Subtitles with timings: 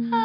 [0.00, 0.23] Hi.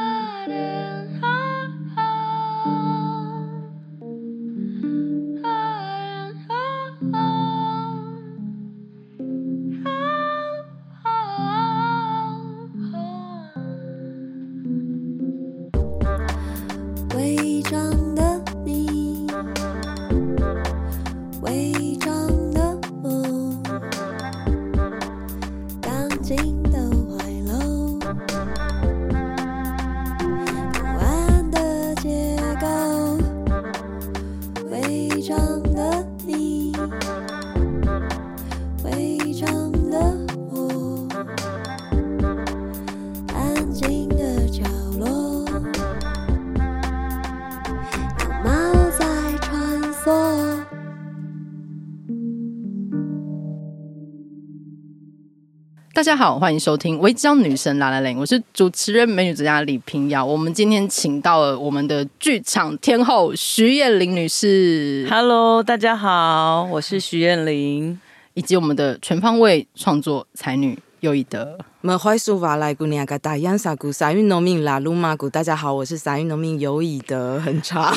[56.00, 60.24] 大家好，欢迎收听《违章女神 lalaLand》，我是主持人美女作家李平瑶。
[60.24, 65.06] 我们今天请到了我们的剧场天后徐艳玲女士。
[65.10, 68.00] Hello，大家好，我是徐艳玲，
[68.34, 71.58] 以及我们的全方位创作才女尤以德。
[75.30, 77.94] 大家好，我是撒运农民尤以德，很长。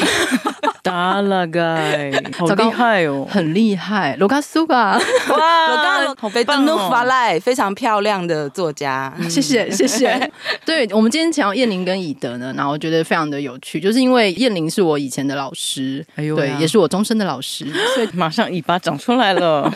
[0.82, 4.16] 达拉盖，好厉害哦，很厉害。
[4.16, 10.30] 罗卡苏嘎，哇，罗卡好被登录发来，非常漂亮的作家，谢谢谢谢。
[10.66, 19.72] 对，我们今天讲到燕玲跟以德呢，然后我觉得非常的有趣，就是因为燕玲是我以前的老师，哎呦，对，也是我终身的老师，所以马上尾巴长出来了。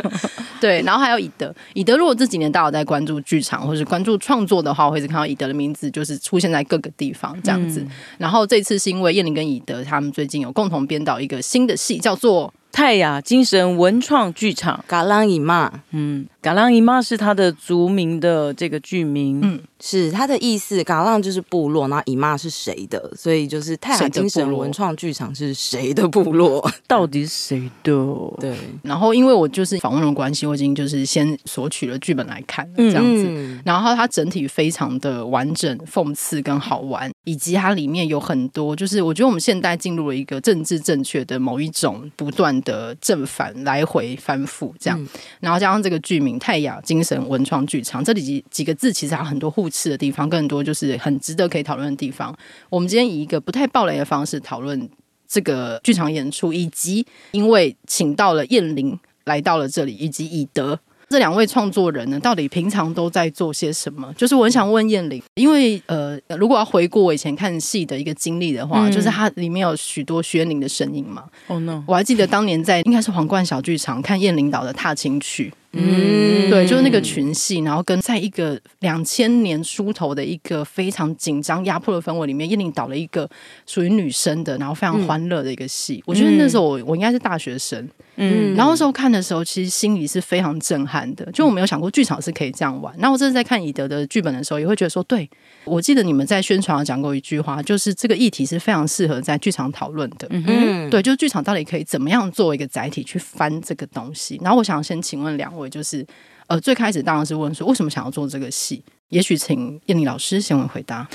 [0.58, 7.80] 对，然后还有以德，以德如果这几年大家有在关注剧场或是关注创作的话，我会一直看到以德的名字，就是出现在各个地方这样子。
[7.80, 12.52] 嗯、然后这次是因为燕玲跟以德他们最近有共同编导一个新的戏，叫做。
[12.72, 20.84] 泰雅精神文创剧场，嘎浪伊妈，嗯，嘎浪姨妈是他的族名的这个剧名，嗯，是他的意思。
[20.84, 26.64] 嘎浪就是部落，然后姨妈是谁的，所以就是泰雅精神文创剧场是谁的部落？
[26.86, 27.92] 到底是谁的？
[28.38, 28.56] 对。
[28.82, 33.24] 然后因为我就是访问的关系，我已经就是先索取了剧本来看，这样子。
[33.26, 42.56] 嗯、然后它整体非常的完整、讽刺跟好玩，以及它里面有很多，就是我觉得我们现代进入了一个政治正确的某一种不断。
[42.62, 45.08] 的正反来回反复这样，
[45.40, 52.36] 然后加上这个剧名“泰雅精神文创剧场”，这里几几个字其实还有很多互斥的地方，更多就是很值得可以讨论的地方。
[52.68, 54.88] 我们今天以一个不太暴雷的方式讨论
[55.28, 60.78] 这个剧场演出，以及因为请到了燕玲来到了这里，以及以德。
[61.08, 64.12] 这两位创作人呢，到底平常都在做些什么？
[64.14, 71.22] 就是我很想问燕玲，因为呃，如果要回顾我以前看戏的一个经历的话，嗯、就是它里面有许多徐彦伶的身影嘛。
[71.46, 75.48] 哦、oh, no，我还记得当年在应该是皇冠小剧场看燕玲导的《踏青曲》。
[75.78, 83.28] 嗯，对，就是那个群戏，然后跟在一个两千年出头的一个非常紧张压迫的氛围里面，叶玲导了一个
[83.66, 85.96] 属于女生的，然后非常欢乐的一个戏。
[85.98, 87.86] 嗯、我觉得那时候我我应该是大学生，
[88.16, 92.92] 嗯，然后那时候看的时候，其实心里是非常震撼的，就我没有想过剧场是可以这样玩。
[92.98, 95.28] 然后我这次在看以德的剧本的时候，也会觉得说，对，
[95.64, 100.26] 我记得你们在宣传讲过一句话，就是这个议题是非常适合在剧场讨论的。
[100.30, 104.40] 嗯，对，就是剧场到底可以怎么样作为一个载体去翻这个东西。
[104.42, 105.66] 然后我想先请问两位。
[105.68, 106.06] 就是，
[106.46, 108.82] 呃，最开始当然是问说为什么想要做这个戏？
[109.10, 111.06] 也许请彦伶老师先来回答。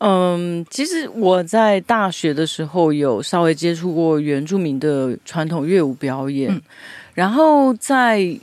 [0.00, 6.62] 嗯，其实我在大学的时候有稍微接触过原住民的传统乐舞表演，嗯、
[7.14, 8.38] 然后在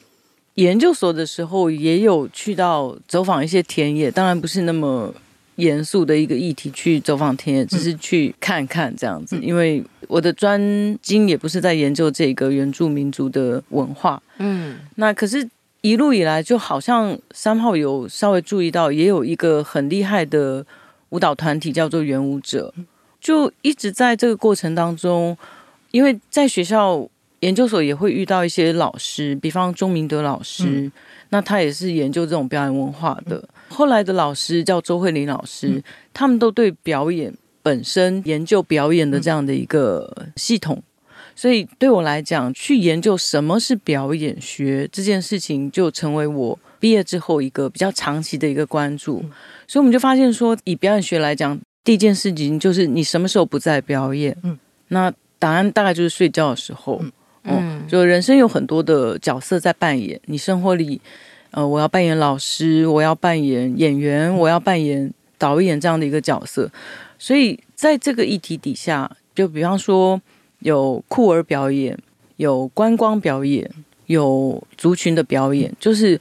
[0.56, 5.13] 研究所的时候也有去到走访一些田野，当然不是那么
[5.56, 9.35] 严肃的一个议题去走访田野，只是去看看这样子。
[9.38, 10.59] 嗯、因为我的专
[11.01, 15.50] 精也不是在研究这个原住民族的文化，嗯，那可是。
[15.81, 20.66] 一路以来，就好像三号有稍微注意到，也有一个很厉害的
[21.09, 22.73] 舞蹈团体叫做圆舞者，
[23.19, 25.38] 就一直在这个过程当中，
[25.91, 27.07] 因为在学校
[27.40, 30.91] 研究所也会遇到一些老师，比方钟明德老师，嗯、
[31.29, 33.38] 那他也是研究这种表演文化的。
[33.38, 35.83] 嗯、后来的老师叫周慧玲老师，嗯、
[36.13, 40.81] 他们都对表演本身研究表演的这样的一个系统。
[41.36, 49.24] 所以对我来讲，去研究什么是表演学这件事情，就成为我毕业之后一个比较长期的一个关注。
[49.68, 54.36] 所以我们就发现说，以表演学来讲，第一件事情就是你什么时候不在表演？
[54.44, 57.00] 嗯，那答案大概就是睡觉的时候。
[57.02, 57.12] 嗯，
[57.44, 60.19] 嗯，就人生有很多的角色在扮演。
[60.25, 61.00] 你生活里，
[61.52, 66.72] 呃，我要扮演老师，我要扮演演员，我要扮演导演这样的一个角色。
[67.19, 70.22] 所以在这个议题底下，就比方说。
[70.62, 71.96] 有酷儿表演，
[72.38, 73.69] 有观光表演，
[74.08, 76.19] 有族群的表演，就是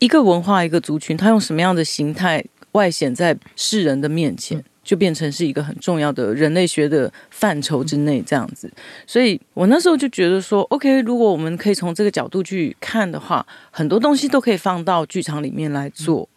[0.00, 2.44] 一个文化一个族群，它用什么样的形态
[2.76, 4.62] 外显在世人的面前。
[4.86, 8.72] 就变成是一个很重要的人类学的范畴之内，这样子。
[9.04, 16.28] 所以我那时候就觉得说，OK，如果我们可以从这个角度去看的话，很多东西都可以放到剧场里面来做。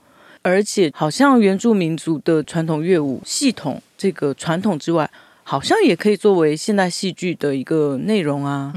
[0.41, 5.07] 而且，好像原住民族的传统乐舞系统这个传统之外，
[5.43, 8.73] 好像也可以作为现代戏剧的一个内容啊。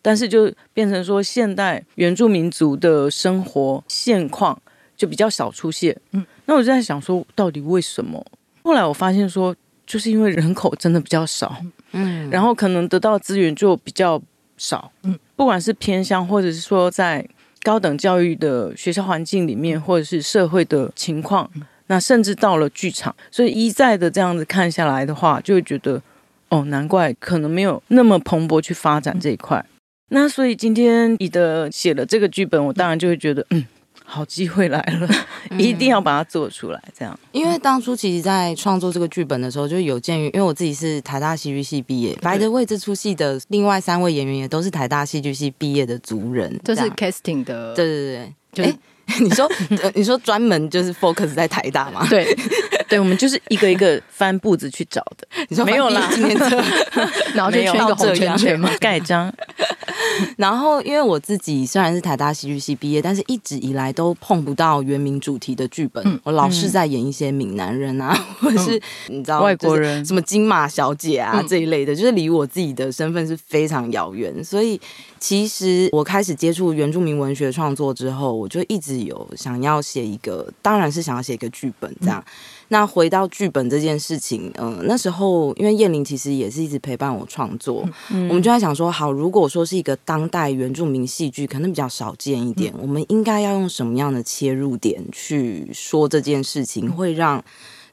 [0.00, 4.58] 但是就变成说，现代原住民族的生活现况
[5.00, 5.96] 就比较少出现。
[6.12, 8.22] 嗯，那我就在想说，到底为什么？
[8.62, 9.56] 后来我发现说，
[9.86, 11.56] 就是因为人口真的比较少，
[11.92, 14.20] 嗯，然后可能得到资源就比较
[14.58, 17.26] 少，嗯，不管是偏乡，或者是说在
[17.62, 21.50] 高等教育的学校环境里面，或者是社会的情况，
[21.86, 26.02] 那甚至到了剧场，所以一再的这样子看下来的话，就会觉得，
[26.50, 29.64] 哦，难怪可能没有那么蓬勃去发展这一块。
[30.10, 33.64] 那所以今天你的写了这个剧本，我当然就会觉得，嗯。
[34.12, 35.08] 好机会来了，
[35.56, 36.82] 一定要把它做出来。
[36.92, 48.78] 这样，因为当初其实，在创作这个剧本的时候，就有鉴于，因为我自己是台大戏剧系毕业，by the way，这出戏的另外三位演员也都是台大戏剧系毕业的族人，这是 casting 的，对对对，就是、欸
[49.20, 49.50] 你说，
[49.94, 52.06] 你说专门就是 focus 在台大吗？
[52.08, 52.24] 对，
[52.90, 55.26] 对，我们就是一个一个翻簿子去找的。
[55.48, 56.56] 你说没有啦，今天这，
[57.34, 59.32] 然后就圈一个红圈圈嘛， 盖章。
[60.36, 66.02] 然后，因为我自己虽然是台大戏剧系毕业，但是一直以来都碰不到原名主题的剧本。
[66.04, 74.42] 嗯、我老是在演一些闽南人啊，嗯、或者是你知道外国人什么金马小姐啊、嗯、这一类的，就是离我自己的身份是非常遥远。
[74.42, 74.80] 所以，
[75.20, 82.22] 其实我开始接触原住民文学创作之后，我就一直有想要写一个，当然是想要写一个剧本这样。
[82.70, 97.44] 嗯那回到剧本这件事情，嗯、呃，那时候因为燕玲其实也是一直陪伴我创作，嗯、我们就在想说，好，如果说是一个当代原住民戏剧，可能比较少见一点，嗯、我们应该要用什么样的切入点去说这件事情，会让。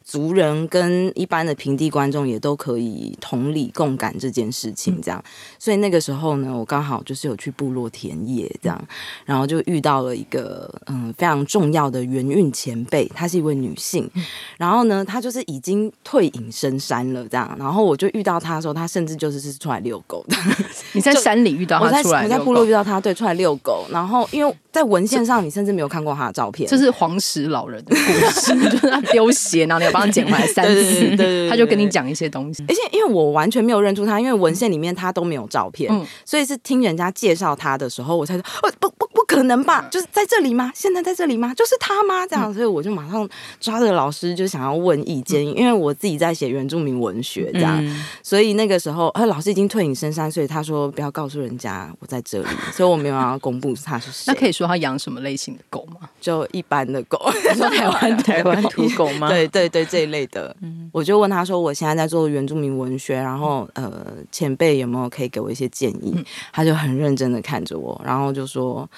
[0.08, 5.22] 族人跟一般的平地观众也都可以同理共感这件事情，这样，
[5.60, 8.88] 所以那个时候呢，我刚好就是有去部落田野这样，
[9.26, 14.10] 然后就遇到了一个嗯非常重要的原运前辈，她是一位女性，
[14.58, 20.38] 然后呢，她就是已经退隐深山了这样，然后我就遇到她的时候，她甚至就是是出来遛狗的。
[20.94, 24.56] 你在山里遇到她 出来，我在部落遇到她，对，出来遛狗，然后因为。
[24.70, 26.70] 在文献上，你甚至没有看过她的照片。
[26.70, 32.64] 这是黄石老人的故事， 就是他丢鞋，然后你要帮他捡回来三次，对对对对，他就跟你讲一些东西。
[32.68, 39.88] 而且因为我完全没有认出他，因为文献里面他都没有照片，嗯、所以是听人家介绍他的时候，我才说，哦，不不不可能吧？
[39.92, 40.72] 就是在这里吗？
[40.76, 41.54] 现在在这里吗？
[41.56, 42.26] 就是他吗？
[42.28, 43.28] 这样，所以我就马上
[43.60, 54.24] 抓着老师就想要问意见，因为我自己在写原住民文学，这样，嗯、所以那个时候，呃，老师已经退隐深山，所以他说不要告诉人家我在这里， 所以我没有要公布他是谁。
[54.28, 55.48] 那可以说他养什么类型？
[55.58, 56.10] 的狗吗？
[56.20, 59.30] 就一般的狗，你 说台湾 台湾土狗吗？
[59.30, 60.56] 对对对，这一类的。
[60.62, 68.90] 嗯，我就问他说：“我现在在做原住民文学，然后呃，前辈有没有可以给我一些建议？”嗯、他就很认真的看着我，然后就说：“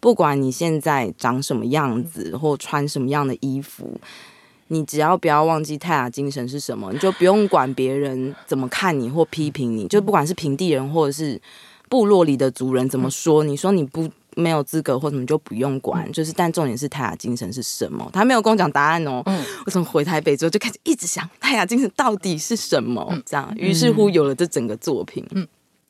[0.00, 4.00] 不管你现在长什么样子，或穿什么样的衣服，
[4.68, 11.40] 你只要不要忘记泰雅精神是什么，你就不用管别人怎么看你或批评你，就不管是平地人或者是
[11.88, 18.08] 部落里的族人怎么说，你说你不。”没有资格或什么就不用管，嗯、就是但重点是泰雅精神是什么？
[18.12, 19.22] 他没有跟我讲答案哦。
[19.26, 23.06] 嗯、我从回台北之后就开始一直想泰雅精神到底是什么？
[23.10, 25.26] 嗯、这样，于是乎有了这整个作品。
[25.32, 25.46] 嗯。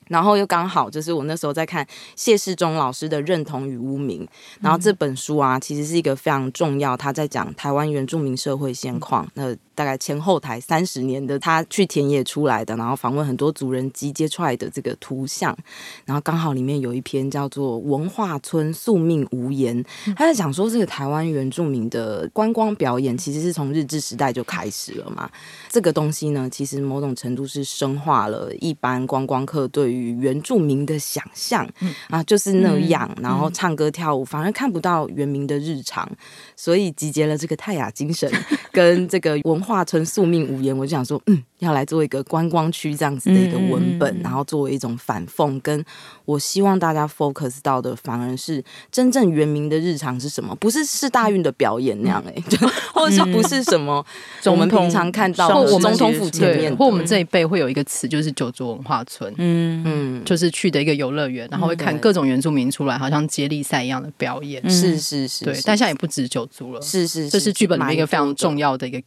[0.09, 1.85] 然后又刚好就是我那时候在看
[2.15, 4.23] 谢世忠老师的《认同与污名》，
[4.61, 9.27] 然后这本书啊，其实是一个非常重要，他在讲台湾原住民社会现况。
[9.33, 15.57] 那大概前后台三十年的他去田野出来的，然后访问很多族人集结出来的这个图像，
[16.05, 19.83] 然后刚好里面有一篇叫做《文化村宿命无言》，
[20.17, 25.29] 他在讲说这个台湾原住民的观光表演其实是从日治时代就开始了嘛。
[25.69, 31.69] 这个东西呢，其实某种程度是深化了一般观光客对于原住民的想象，
[32.09, 36.09] 啊，就是那样，然后唱歌跳舞，反而看不到原民的日常，
[36.57, 38.31] 所以集结了这个泰雅精神
[38.71, 41.43] 跟这个文化成宿命无言，我就想说，嗯。
[41.61, 45.83] 要来做一个观光区这样子的一个文本，嗯、然后作为一种反讽，跟
[46.27, 50.55] 我希望大家 focus 到的，反而是真正原民的日常是什么？
[50.57, 54.05] 不是是大运的表演那样哎、欸，就、嗯、或者说不是什么
[54.45, 59.83] 我们平常看到的总统府前面，或我们这一辈会有一个词，就是九族文化村，嗯。
[59.87, 69.01] 嗯，就是去的一个游乐园，然后会看各种原住民出来，好像接力赛一样的表演，嗯、是是是，对，但现在也不止九族了，是是，是，这是剧本里面一个非常重要的一个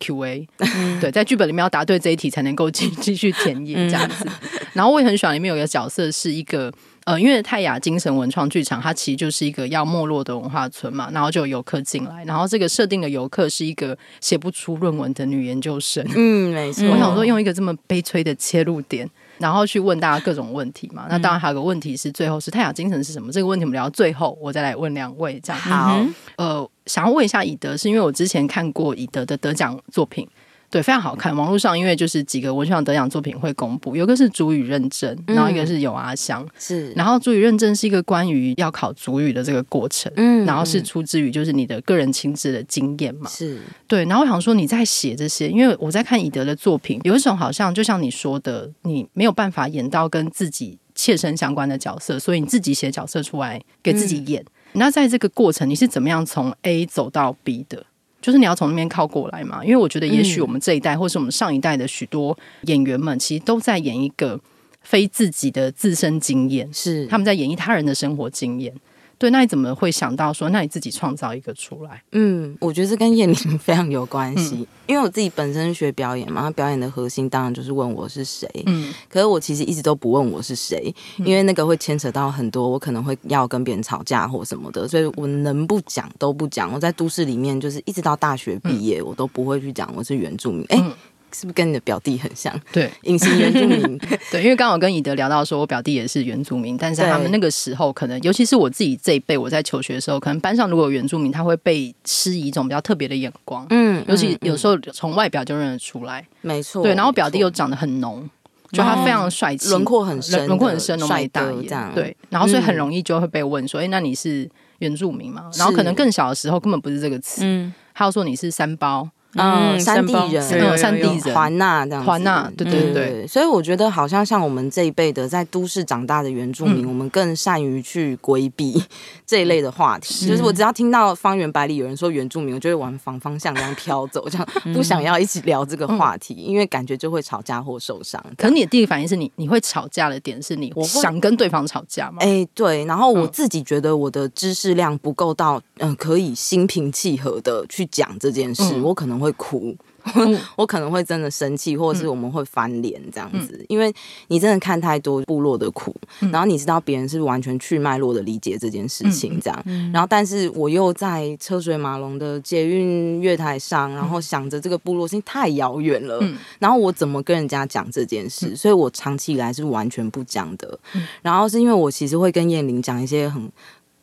[1.00, 4.26] 对，在剧本里面要答对这一题才能够继继续田野这样子，
[4.74, 6.72] 然后我也很喜欢里面有一个角色是一个
[7.06, 16.06] 呃，因为泰雅精神文创剧场，它其实就是一个要没落的文化村嘛，然后就有游客进来，然后这个设定的游客是一个写不出论文的女研究生。
[16.16, 16.86] 嗯，没错。
[16.90, 21.06] 我想说用一个这么悲催的切入点，然后去问大家各种问题嘛。
[21.10, 23.32] 那当然还有个问题是，最后是泰雅精神是什么？
[23.32, 25.62] 这个问题我们聊到最后，我再来问两位这样。
[25.62, 30.28] 好，呃，想要问一下以德，是因为我之前看过以德的得奖作品。
[30.70, 31.34] 对，非常好看。
[31.34, 36.92] 网络上因为就是几个文学奖得奖作品会公布，有个是主语认证，然后一个是有阿香，是。
[36.92, 44.04] 然后主语认证是一个关于要考主语的这个过程，嗯，然后是出自于就是你的个人亲自的经验嘛，是对。
[44.06, 54.44] 然后我想说你在写这些，因为我在看以德的作品，有一种好像就像你说的，你没有办法演到跟自己切身相关的角色，所以你自己写角色出来给自己演。
[54.74, 57.86] 那在这个过程，你是怎么样从 A 走到 B 的？
[58.22, 64.40] 就是你要从那边靠过来嘛，因为我觉得也许我们这一代，或是我们上一代的许多演员们，其实都在演一个
[64.82, 68.74] 非自己的自身经验，是他们在演绎他人的生活经验。
[69.20, 72.04] 对，那你怎么会想到说，那你自己创造一个出来？
[72.12, 78.48] 嗯，我觉得这跟燕玲非常有关系，嗯、因为我自己本身学表演嘛，表演的核心当然就是问我是谁。
[78.68, 86.72] 嗯，可是我其实一直都不问我是谁，因为那个会牵扯到很多，我可能会要跟别人吵架或什么的，所以我能不讲都不讲。
[86.72, 90.64] 我在都市里面，就是一直到大学毕业，嗯、我都不会去讲我是原住民。
[90.70, 90.94] 哎、嗯。
[91.38, 92.60] 是不是跟你的表弟很像？
[92.72, 93.98] 对，隐形原住民。
[94.32, 103.64] 对，因为刚好跟以德聊到说，我表弟也是原住民，但是他们那个时候可能，尤其是我自己这一辈，我在求学的时候，可能班上如果有原住民，他会被施以一种比较特别的眼光。
[103.70, 106.26] 嗯，尤其有时候从外表就认得出来。
[106.42, 106.82] 没错。
[106.82, 108.28] 对，然后表弟又长得很浓，
[108.72, 111.92] 就他非常帅气，轮廓很深，轮廓很深，浓眉大眼。
[111.94, 119.08] 对，然后所以很容易就会被问说：“哎，那你是原住民吗？”然后可能更小的时候根本不是这个词，嗯，他要说你是三胞。
[119.38, 123.28] 嗯，山地人，山地人，环纳这样，环纳，对对对。
[123.28, 128.82] 所以我觉得，好像像我们这一辈的在都市长大的原住民，我们更善于去规避
[129.26, 130.28] 这一类的话题。
[130.28, 138.24] 就是我只要听到方圆百里有人说原住民，我就会往反方向这样飘走，这样 不想要一起聊这个话题，因为感觉就会吵架或受伤。
[138.38, 142.18] 可是你的第一个反应是你，你会吵架的点是你我想跟对方吵架吗？
[142.20, 142.86] 哎，对。
[142.86, 149.76] 然后我自己觉得我的知识量不够到，嗯，可以心平气和的去讲这件事，我可能会哭。
[150.56, 153.94] 我可能会真的生气，或者是我们会翻脸这样子，因为
[154.30, 155.94] 你真的看太多部落的苦，
[156.32, 166.24] 然后你知道别人是完全去脉络的理解这件事情这样，然后但是我又在车水马龙的捷运月台上，然后想着这个部落性太遥远了，
[166.58, 168.56] 然后我怎么跟人家讲这件事？
[168.56, 170.80] 所以我长期以来是完全不讲的。
[171.22, 173.52] 然后是因为我其实会跟燕玲讲一些很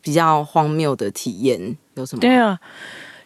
[0.03, 2.21] 比较荒谬的体验，有什么？
[2.21, 2.61] 对啊。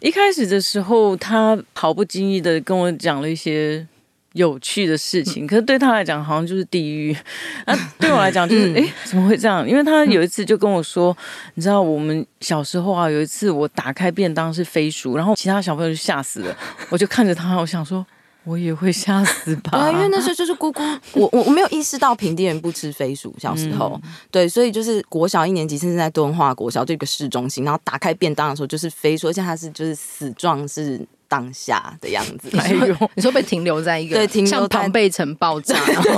[0.01, 3.87] 一开始的时候，他毫不经意的跟我讲了一些
[4.35, 7.17] 有趣的事情，可是对他来讲好像就是地狱，
[7.65, 9.69] 啊，对我来讲就是哎、欸，怎么会这样？
[9.69, 11.17] 因为他有一次就跟我说，
[11.55, 16.57] 你知道我们小时候啊，有一次我打开便当是飞鼠，然后其他小朋友就吓死了，
[16.91, 18.07] 我就看着他，我想说。
[18.49, 19.71] 我也会吓死吧？
[19.73, 23.35] 对，因为那时候就是姑姑， 我我我没有意识到平地人不吃飞鼠。
[23.39, 32.49] 小时候，嗯、对，所以就是国小一年级，甚至在敦化国小这个市中心，然后打开便当的时候就是飞鼠，而且它是就是死状是当下的样子。
[32.57, 36.11] 哎呦， 你说被停留在一个对，停留像庞贝城爆炸， 然后。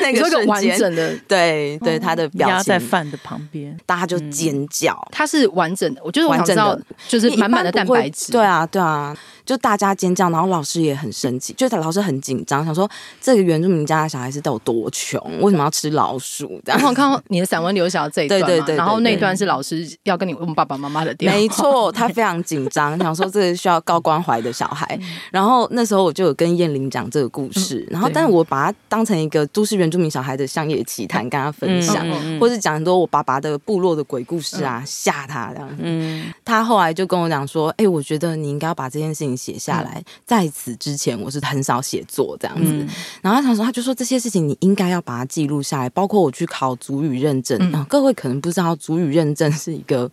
[0.00, 4.96] 那个完整的，对对，他的表情压在饭的旁边，大家就尖叫。
[5.12, 6.76] 它是完整的，我觉得我想知道，
[7.06, 8.32] 就是满满的蛋白质。
[8.32, 12.88] 对啊，对啊，就大家尖叫，然后老师也很生气，就是老师很紧张，想说
[13.20, 16.60] 这个原住民家的小孩是都有多穷，为什么要吃老鼠？
[16.64, 24.98] 然后我看到你的散文留下这一段，对对对，然后那段是老师要跟你问爸爸妈妈的电话，没错，他非常紧张，想说这个需要高关怀的小孩。
[25.30, 35.76] 然后那时候我就有跟燕玲讲这个故事，然后但是我把它当成一个都市原住民小孩的乡野奇谈，跟他分享，嗯、或是讲很多我爸爸的部落的鬼故事啊，吓、嗯、他这样子。
[35.78, 39.94] 嗯、他后来就跟我讲说：“哎、欸，我觉得你应该要把这件事情写下来。
[39.96, 42.70] 嗯、在此之前，我是很少写作这样子。
[42.70, 42.88] 嗯、
[43.22, 47.58] 然后他想说，他就说这些事情你应该要把它记录下来，包括我去考主语认证。
[47.72, 50.10] 嗯、各位可能不知道，主语认证是一个。”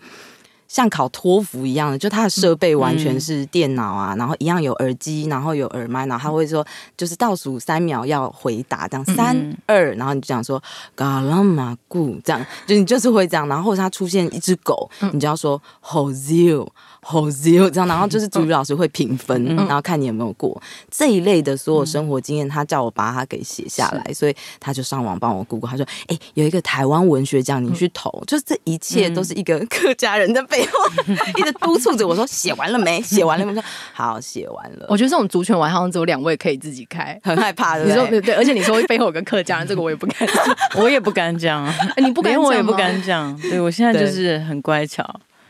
[0.69, 6.63] 像考托福一样的，就它的设备完全是电脑啊，嗯、然后一样有耳机，然后有耳麦，然后他会说，
[6.95, 9.35] 就是倒数三秒要回答，这样三
[9.65, 10.61] 二，然后你就讲说
[10.93, 16.67] 嘎拉马古，这样就你就是会这样，然后或者它出现一只狗，嗯、你就要说 Hozio。
[17.01, 28.09] 好 zero 这样，然后就是 主语老师会评分，嗯、然后看你有没有过这一类的所有生活经验，他叫我把它给写下来，所以他就上网帮我 Google，他说：“哎、欸，有一个台湾文学奖，你去投。
[28.21, 30.79] 嗯”就是这一切都是一个 客家人的背背后
[31.39, 33.01] 一直督促着我说：“写完了没？
[33.01, 33.63] 写完了没？”我说
[33.93, 37.85] ：“好，写完了。”我觉得这种族群晚上只有两位可以自己开，很害怕的。
[37.85, 41.65] 你说对对，而且你说背后有个客家人，这个我也不敢讲，我也不敢讲，
[41.97, 43.35] 你不敢讲，我也不敢讲。
[43.39, 45.03] 对，我现在就是很乖巧。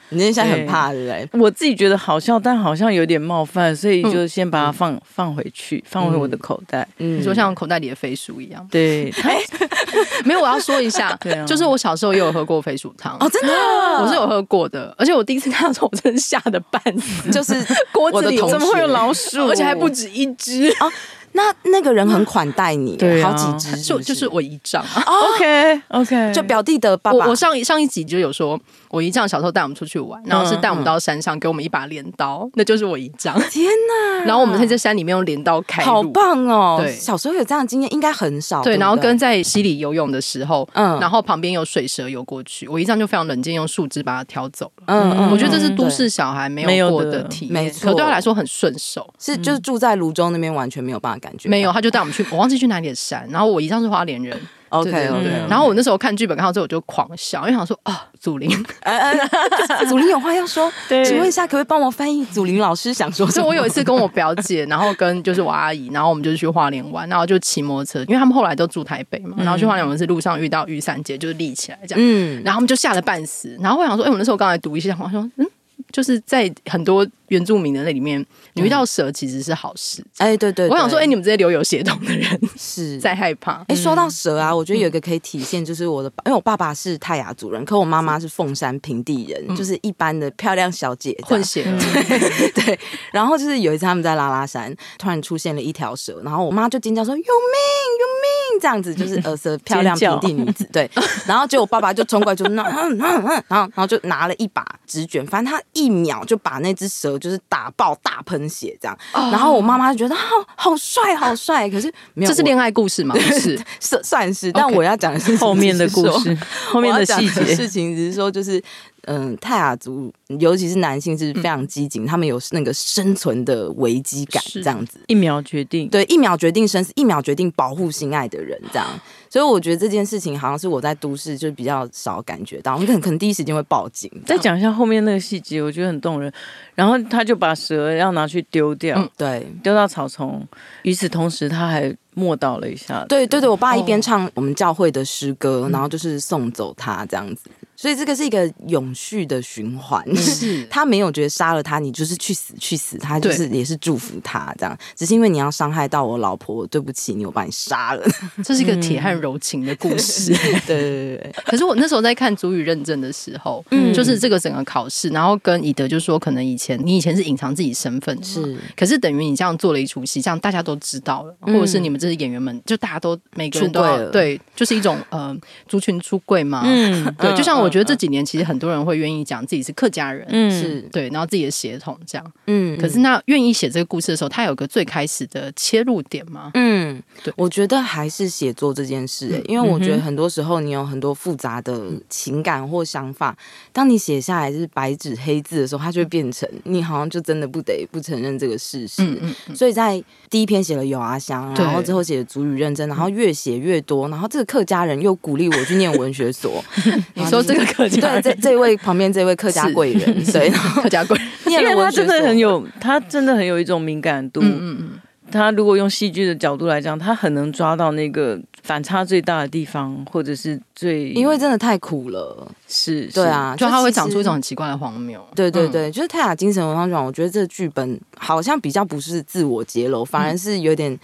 [0.10, 1.42] 你现在很怕对不对？
[1.42, 6.88] 我自己觉得好笑，但好像有点冒犯，所以就先把它放、嗯、放回去，放回我的口袋。
[6.98, 8.68] 嗯，你说像口袋里的飞鼠一样。
[8.72, 9.13] 对
[10.25, 13.54] 没有，我要说一下， 对啊，就是我小时候也有喝过飞鼠汤哦，真的，
[14.01, 17.54] 我是有喝过的，而且我第一次看到时候，我真的吓得半死，就是
[17.92, 20.88] 锅子里怎么会有老鼠，而且还不止一只啊。
[21.34, 24.84] 那那个人很款待你，对，好几只，就就是我姨丈。
[25.06, 27.28] OK OK，就表弟的爸爸。
[27.28, 28.60] 我上一上一集就有说，
[28.90, 33.40] 我姨丈小时候带我们出去玩，然后是带我们到山上，给我们一把镰刀，那就是我姨丈。
[33.50, 34.26] 天哪！
[34.26, 36.80] 然后我们在这山里面用镰刀开，好棒哦！
[36.82, 38.64] 对，小时候有这样的经验应该很少。
[38.64, 44.84] 对，然后跟在溪里游泳的时候，嗯，然后旁边有水蛇游过去，我姨丈就非常冷静，用树枝把它挑走了。
[44.88, 49.08] 嗯嗯，我觉得这是都市小孩没有过的体验，没错，可对他来说很顺手。
[49.20, 51.48] 是，就是住在泸州那边，完全没有办法感觉。
[51.50, 52.00] 没有，他就带。
[52.00, 53.28] 我们去， 我忘记去哪里的山。
[53.30, 55.50] 然后我姨丈是花莲人，OK OK, okay。
[55.50, 58.50] 然后我那时候看剧本看到之后，我就狂笑，因为想说啊，祖林，
[59.90, 60.72] 祖林有话要说。
[60.88, 63.44] 对，请问一下，可不可以帮我翻译祖林老师想说什么？
[63.44, 69.36] 所以我有一次跟我表姐，然后跟就是我阿姨，然后我们就去花莲玩，然后就骑摩托车，因为他们后来都住台北嘛。
[69.40, 72.00] 然后去花莲，我们是路上遇到雨伞节，就是立起来这样。
[72.02, 72.42] 嗯。
[72.44, 73.58] 然后他们就吓得半死。
[73.60, 75.46] 然后我想说，哎，我那时候刚才读一下，我说，嗯。
[75.94, 80.04] 就是在很多原住民的那里面，你遇到蛇其实是好事。
[80.18, 83.64] 哎，对对，我想说，哎，你们这些留有血统的人是 在害怕。
[83.68, 91.64] 哎，说到蛇啊，我觉得有一个可以体现，就是我的，因为我爸爸是泰雅族人，可我妈妈是凤山平地人，就是一般的漂亮小姐混血。
[92.54, 92.80] 对，
[93.12, 98.06] 然后就是有一次他们在拉拉山，突然出现了一条蛇，然后我妈就尖叫说：“有命，有
[98.54, 100.68] 命！”这样子就是 呃，蛇漂亮平地女子。
[100.74, 100.90] 对，
[101.26, 102.76] 然后结果我爸爸就冲过来就那，然
[103.14, 105.62] 后然后就拿了一把纸卷，反正他。
[105.74, 111.70] 一秒就把那只蛇就是打爆，大喷血这样，然后我妈妈就觉得好好帅，好帅。
[111.70, 113.14] 可是没有，这是恋爱故事吗？
[113.16, 114.52] 不是， 算算是。
[114.52, 116.38] 但我要讲的是后面的故事，
[116.72, 118.62] 后面的细节事情，只是说就是。
[119.06, 128.86] 嗯，泰雅族尤其是男性是非常机警，嗯、他们有那个生存的危机感，这样子一秒决定，对，一秒决定生死，一秒决定保护心爱的人，这样。
[129.30, 134.12] 所以我觉得这件事情好像是我在都市就比较少感觉到，我们可能可能第一时间会报警。
[134.26, 136.32] 再讲一下后面那个细节，我觉得很动人。
[136.74, 140.46] 然后他就把蛇要拿去丢掉，嗯、对，丢到草丛。
[140.84, 143.06] 与此同时，他还默祷了一下。
[143.08, 147.50] 对对对，我爸一边唱我们教会的诗歌，哦、然后就是送走他这样子。
[147.80, 150.63] 所以这个是一个永续的循环，是。
[150.70, 158.06] 他没有觉得杀了他，你就是去死去死，他就是也是祝福他这样，只是因为你要伤害到我老婆，对不起你，我把你杀了。
[158.44, 160.34] 这是一个铁汉柔情的故事，
[160.68, 161.36] 对对对对。
[161.46, 175.34] 可是我那时候在看足语认证的时候，嗯，就是这个整个考试，然后跟以德就说，可能以前你以前是隐藏自己身份，是，可是等于你这样做了一出戏，这样大家都知道了，或者是你们这些演员们，就大家都每个人都对，就是一种呃
[175.65, 177.68] 族群出柜嘛，嗯，对，就像我。
[177.69, 182.75] 我觉得这几年其实很多人会愿意讲自己是客家人，嗯，是对，然后自己的血统这样，嗯。
[182.79, 186.49] 可是那愿意写这个故事的时候，他有个最开始的切入点吗？
[186.55, 191.79] 嗯，对，我觉得还是写作这件事，欸，因为我觉得很多时候你有很多复杂的
[192.10, 193.38] 情感或想法，
[193.71, 199.03] 当你写下来是白纸黑字的时候，它就会变成你好像就真的不得不承认这个事实。
[199.03, 199.55] 嗯嗯。
[199.55, 206.63] 所以在第一篇写了有阿香，然后之后写了主语认真，然后越写越多，然后这个客家人又鼓励我去念文学所。
[207.13, 207.59] 你说这个。
[207.65, 210.32] 客家对，这这位旁边这位客家贵人， 是。
[210.32, 214.41] 对，客家贵人， 因为他真的很有，他真的很有一种敏感度。
[214.41, 215.00] 嗯嗯嗯，
[215.32, 225.24] 他如果用戏剧的角度来讲，他很能抓到那个反差最大的地方，或者是最，因为真的太苦了，是，对啊，就他会长出一种很奇怪的荒谬。
[225.36, 231.00] 对对对，就是泰雅精神文化奖，我觉得这个剧本好像比较不是自我揭露，反而是有点。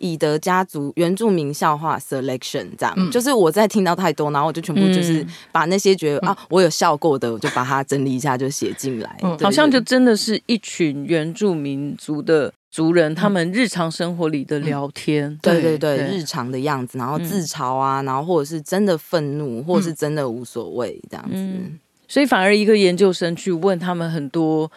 [0.00, 9.18] 以德家族原住民笑话 selection 这样，嗯、就是我在听到太多，然后我就全部就是把那些觉得、嗯、啊，我有笑过的，我就把它整理一下，就写进来。
[9.22, 16.06] 嗯、好像就真的是一群原住民族的族人，他们日常生活里的聊天，嗯、对对对，对。
[16.08, 21.78] 日常的样子，然后自嘲啊，然后或者是真的愤怒，或者是真的无所谓这样子、嗯。
[22.06, 24.70] 所以反而一个研究生去问他们很多。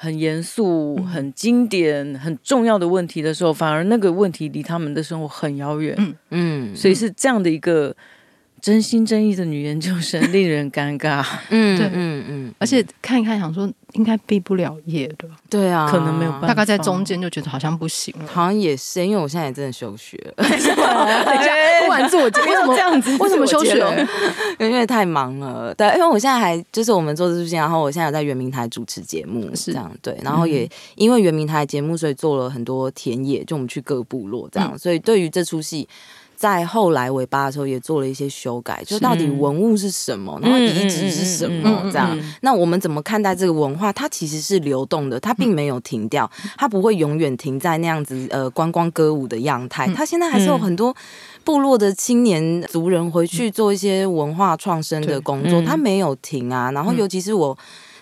[0.00, 5.96] 很严肃、很经典、很重要的问题的时候，反而那个问题离他们的生活很遥远。
[5.98, 6.14] 嗯。
[6.30, 7.94] 嗯，所以是这样的一个
[8.60, 11.24] 真心真意的女研究生令人尴尬。
[11.50, 18.26] 嗯，对，嗯嗯，而且看一看，想说应该毕不了业的，对啊，可能没有办法，大概在中间就觉得好像不行了。
[18.26, 20.32] 好像也是，因为我现在也真的休学了。
[20.44, 23.16] 等一下，不管自我介绍，为什么这样子？
[23.18, 24.06] 为什么休学？
[24.58, 25.74] 因为太忙了。
[25.74, 30.18] 对，因为我现在还就是我们做这出戏，然后我现在有在圆明台主持节目，是这样对。
[30.22, 34.78] 然后也因为圆明台节目，所以做了很多田野，就我们去各部落这样。
[34.78, 35.88] 所以对于这出戏。
[36.38, 42.16] 在后来尾巴的时候也做了一些修改，就到底文物是什么，然后遗址是什么，这样。
[42.42, 43.92] 那我们怎么看待这个文化？
[43.92, 49.92] 它其实是流动的，它并没有停掉，它不会永远停在那样子呃观光歌舞的样态。
[49.92, 50.94] 它现在还是有很多
[51.42, 56.70] 部落的青年族人回去做一些文化创生的工作，它没有停啊。
[56.70, 57.58] 然后尤其是我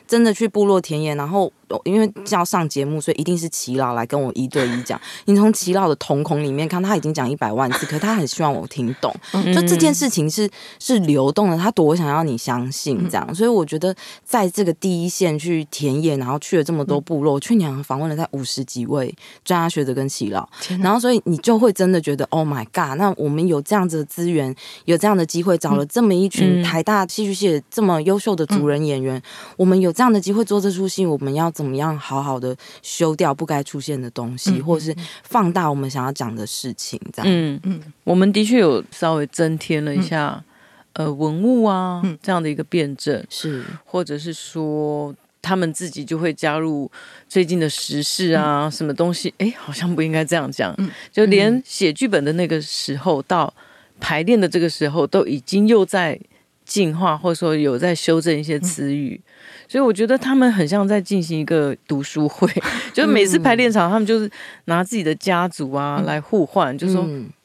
[0.06, 1.50] 真的去部落田野，然后。
[1.84, 5.00] 因为要上节目，所以一定是齐老来跟我一对一讲。
[5.24, 9.12] 你从齐老的瞳孔里面看，他已经讲一百万次，可他很希望我听懂。
[9.32, 10.48] 就这件事情是
[10.78, 13.34] 是流动的，他多想要你相信这样。
[13.34, 13.92] 所以我觉得
[14.24, 19.12] 在这个第一线去田野，然后去了这么多部落，去年访问了在五十几位
[19.44, 20.48] 专家学者跟齐老，
[20.80, 22.96] 然后所以你就会真的觉得，Oh my God！
[22.96, 29.20] 那我们有这样子的资源，有这样的机会，找了这么一群台大戏剧系这么优秀的族人演员，
[29.56, 31.52] 我们有这样的机会做这出戏，我们要。
[31.56, 37.26] 怎么样好好的修掉不该出现的东西，嗯、或者是放大我们想要讲的事情，这样。
[37.26, 40.44] 嗯嗯，我们的确有稍微增添了一下，
[40.92, 46.90] 嗯、呃，文物啊、嗯、这样的一个辩证，是，或者是说他们自己就会加入
[47.26, 49.32] 最近的时事啊，嗯、什么东西？
[49.38, 50.74] 哎，好像不应该这样讲。
[50.76, 53.50] 嗯、就连写剧本的那个时候到
[53.98, 56.20] 排练的这个时候，都已经又在
[56.66, 59.18] 进化，或者说有在修正一些词语。
[59.24, 59.32] 嗯
[59.68, 62.48] 所以我觉得他们很像在进行一个读书会，
[62.94, 64.30] 就是每次排练场，他们就是
[64.66, 67.04] 拿自己的家族啊来互换，就说：“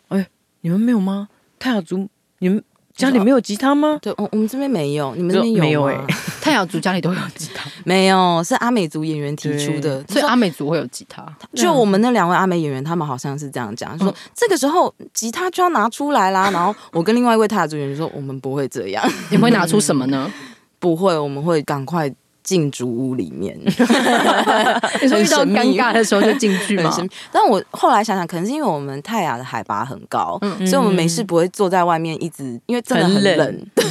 [0.09, 0.27] 哎，
[0.61, 1.29] 你们没有吗？
[1.57, 2.07] 泰雅族，
[2.37, 2.63] 你们
[3.01, 5.85] 家里没有吉他吗？”对，我我们这边没有，你们那边有没有？
[5.85, 5.97] 哎，
[6.41, 11.25] 泰雅族家里都有吉他， 没有，是阿美族演员提出的，所以阿美族会有吉他。
[11.53, 16.49] 就我们那两位阿美演员，他们好像是这样讲，说这个时候吉他就要拿出来啦。
[16.53, 20.31] 然后我跟另外一位泰雅族演员说：“我们不会这样，你们会拿出什么呢？”
[20.79, 22.11] 不会，我们会赶快
[22.51, 23.57] 进竹屋里面。
[23.63, 26.93] 你说遇到尴尬的时候就进去吗？
[27.31, 33.85] 但我后来想想，可能是因为我们泰雅的海拔很高，嗯、所以我们没事不会坐在外面一直，因为真的很冷，很冷，对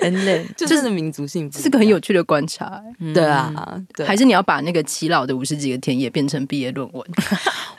[0.00, 2.80] 很冷， 就是民族性，是个很有趣的观察。
[3.12, 3.52] 对啊，
[3.94, 7.04] 对还是你要把那个耆老的五十几个田野变成毕业论文？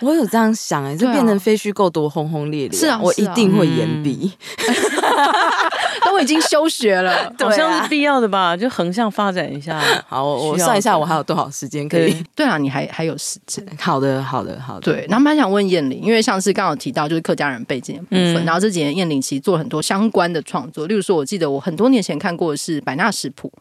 [0.02, 2.80] 我有这样想哎、欸，就变成非虚构多轰轰烈烈。
[2.80, 4.32] 是啊，我一定会延毕。
[6.02, 8.56] 但我已经休学了，好像是必要的吧？
[8.56, 9.79] 就横向发展一下。
[10.08, 12.24] 好，我我算一下，我还有多少时间可以？
[12.36, 13.66] 对啊，你还还有时间。
[13.80, 14.82] 好的，好的，好的。
[14.82, 23.52] 对，然后蛮想问燕玲，因为上次刚好提到就是客家人背景的部分，然后这几年燕玲其实做了很多相关的创作，例如说，我记得我很多年前看过的是百纳食谱，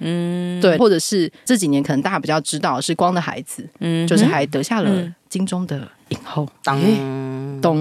[0.00, 6.48] 嗯，对，或者是这几年可能大家比较知道是《光的孩子》，嗯，就是还得下了金钟的影后。
[6.62, 6.80] 当
[7.60, 7.76] 咚，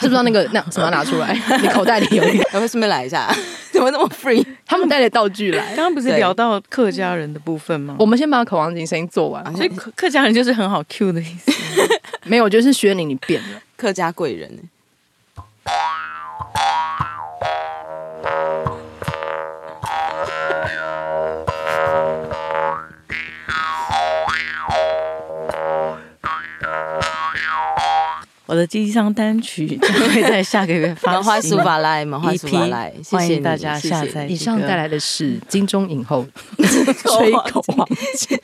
[0.00, 1.32] 知不知道那个那什么拿出来？
[1.62, 3.30] 你口袋里有一个， 要不顺便来一下？
[3.70, 4.44] 怎么那么 free？
[4.66, 5.66] 他们带着道具来。
[5.76, 7.94] 刚刚不是聊到客家人的部分吗？
[7.98, 9.44] 我们先把口王琴声音做完。
[9.54, 11.52] 所以客客家人就是很好 Q 的意思。
[12.24, 14.50] 没有，就是薛宁你变了，客家贵人。
[28.48, 31.42] 我的第一张单曲 将会在下个月发 行。
[31.42, 34.26] 书法来，花苏法来，欢迎大家下载。
[34.26, 38.38] 以上带来的是金钟影后 吹口黄金，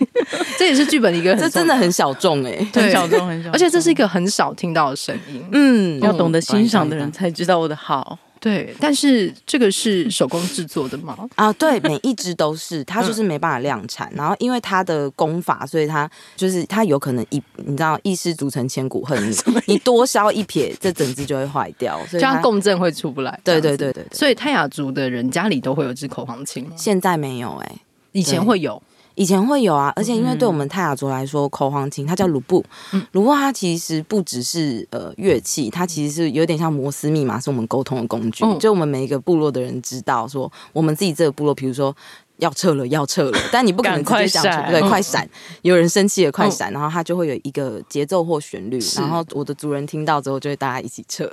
[0.58, 5.42] 这也是剧本的一个，这真的很小众哎，很小众，很小众，而且这是一个很少听到的声音。
[5.52, 8.18] 嗯，要懂得欣赏的人才知道我的好。
[8.44, 11.16] 对，但是这个是手工制作的吗？
[11.34, 14.06] 啊，对，每一只都是，它就是没办法量产。
[14.12, 19.18] 嗯、然后因为它的工法，所以它就是它有可能一，你知道，一失足成千古恨，
[19.64, 23.40] 你多削一撇，这整只就会坏掉，所以它共振会出不来。
[23.42, 26.72] 对对对对，对，所以泰雅族的人家里都会有只口簧琴吗？
[26.76, 27.80] 现在没有哎、欸，
[28.12, 28.82] 以前会有。
[29.14, 32.64] 以前会有啊，而且因为对我们泰雅族来说，口簧琴它叫鲁布，
[33.12, 38.44] 鲁布它其实不只是呃乐器，它其实是有点像摩斯密码，是我们沟通的工具。
[38.58, 41.94] 就我们每一个部落的人知道，说我们自己这个部落，比如说。
[42.38, 45.28] 要撤了，要撤了，但你不可能直接讲出来，对，快闪！
[45.62, 46.72] 有人生气了，快闪！
[46.72, 51.30] 然后他就会有一个节奏或旋律，然后我的族人听到之后，就会大家一起撤。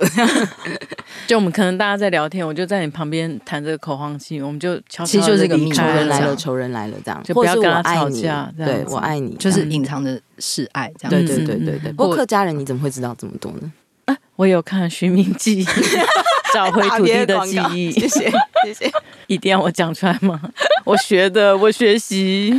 [1.26, 8.52] 就我们可能大家在聊天，我就在你旁边弹这个口簧琴，我们就悄悄其实就是一个仇人来了，仇人来了这样，就不要跟他吵架。
[8.56, 11.10] 对，我爱你，就是隐藏的示爱这样。
[11.10, 11.92] 对对对对对。
[11.92, 13.72] 不过客家人你怎么会知道这么多呢？
[14.04, 15.64] 啊，我有看《寻名记》。
[16.52, 17.90] 找回土地的记忆。
[17.90, 18.92] 谢 谢谢谢，
[19.26, 20.40] 一定要我讲出来吗？
[20.84, 22.52] 我学的，我学习。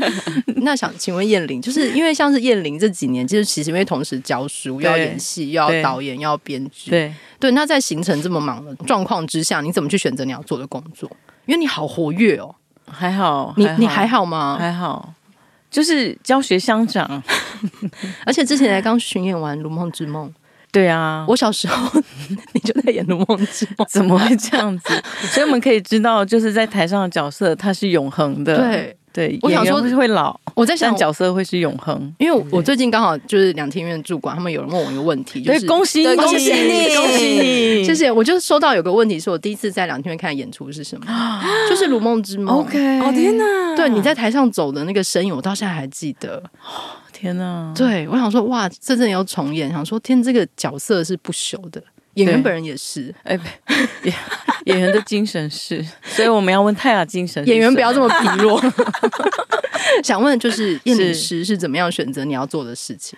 [0.57, 7.51] 那想请问燕玲，就是因为像是燕玲这几年，就是其实因为同时教书，要演戏，又要导演，又要编剧，对对。
[7.51, 11.09] 那在行程这么忙的状况之下，你怎么去选择你要做的工作？
[11.45, 12.55] 因为你好活跃哦，
[12.89, 14.55] 还好，你你还好吗？
[14.57, 15.13] 还好，
[15.69, 17.21] 就是教学相长，
[18.25, 20.29] 而且之前才刚巡演完《如梦之梦》。
[20.73, 22.01] 对啊，我小时候
[22.51, 25.03] 你就在演《如梦之梦》，怎么会这样子？
[25.31, 28.57] 所以我们可以知道，就是在台上的角色它是永恒的。
[28.57, 28.97] 对。
[29.13, 38.11] 对，我想说是会老，我在想角色会是永恒，因为我最近刚好就是两天院主管，他们有人问我一个问题，就是恭喜你，恭喜你，恭喜你， 谢谢。
[38.11, 41.05] 我就收到有个问题，是我第一次在两天院看演出是什么？
[41.69, 42.57] 就是《如梦之梦》。
[42.61, 46.41] OK，哦天哪，对，你在台上走的那个身影，我到现在还记得。
[47.23, 51.81] 天哪，对，我想说哇，这阵要重演，想说天，这个角色是不朽的。
[52.15, 53.39] 演员本人也是，哎，
[54.03, 54.13] 演
[54.65, 57.47] 演员的精神是，所以我们要问泰雅精神。
[57.47, 58.61] 演员不要这么 疲弱。
[60.03, 63.17] 想问就是彦伶师是怎么样选择你要做的事情？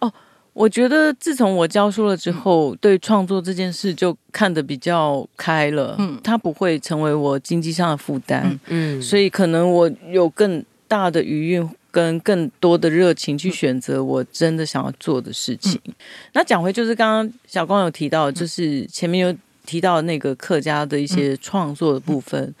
[0.00, 0.12] 哦，
[0.52, 5.94] 我觉得自从我教书了之后，嗯、对创作这件事就看得比较开了。
[6.00, 8.58] 嗯，它不会成为我经济上的负担。
[8.66, 11.64] 嗯，所以可能我有更大的余裕。
[11.94, 15.80] 跟更多的热情去选择我真的想要做的事情。
[15.84, 15.94] 嗯、
[16.32, 22.42] 那讲回就是刚刚小光有提到，就是前面有提到那个客家的一些创作的部分。
[22.42, 22.54] 嗯、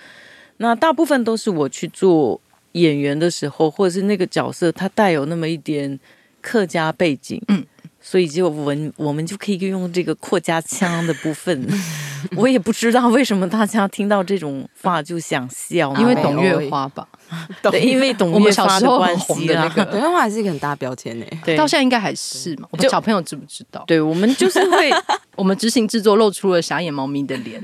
[0.58, 2.40] 那大部分都是我去做
[2.72, 5.98] 演员的时候，或者是那个角色他带有那么一点
[6.40, 7.64] 客家背景，嗯，
[8.06, 11.66] 所以就我们我们就可以用这个扩家腔的部分。
[12.36, 17.06] 我也不知道为什么大家听到这种话就想笑，因为董月花吧。
[17.62, 21.26] 对，因为董月花的关系啊，董月花还是一个很大标签呢。
[21.44, 22.68] 对，到现在应该还是嘛。
[22.70, 23.82] 我们小朋友知不知道？
[23.86, 24.90] 对，我们就是会，
[25.36, 27.62] 我们执行制作露出了傻眼猫咪的脸。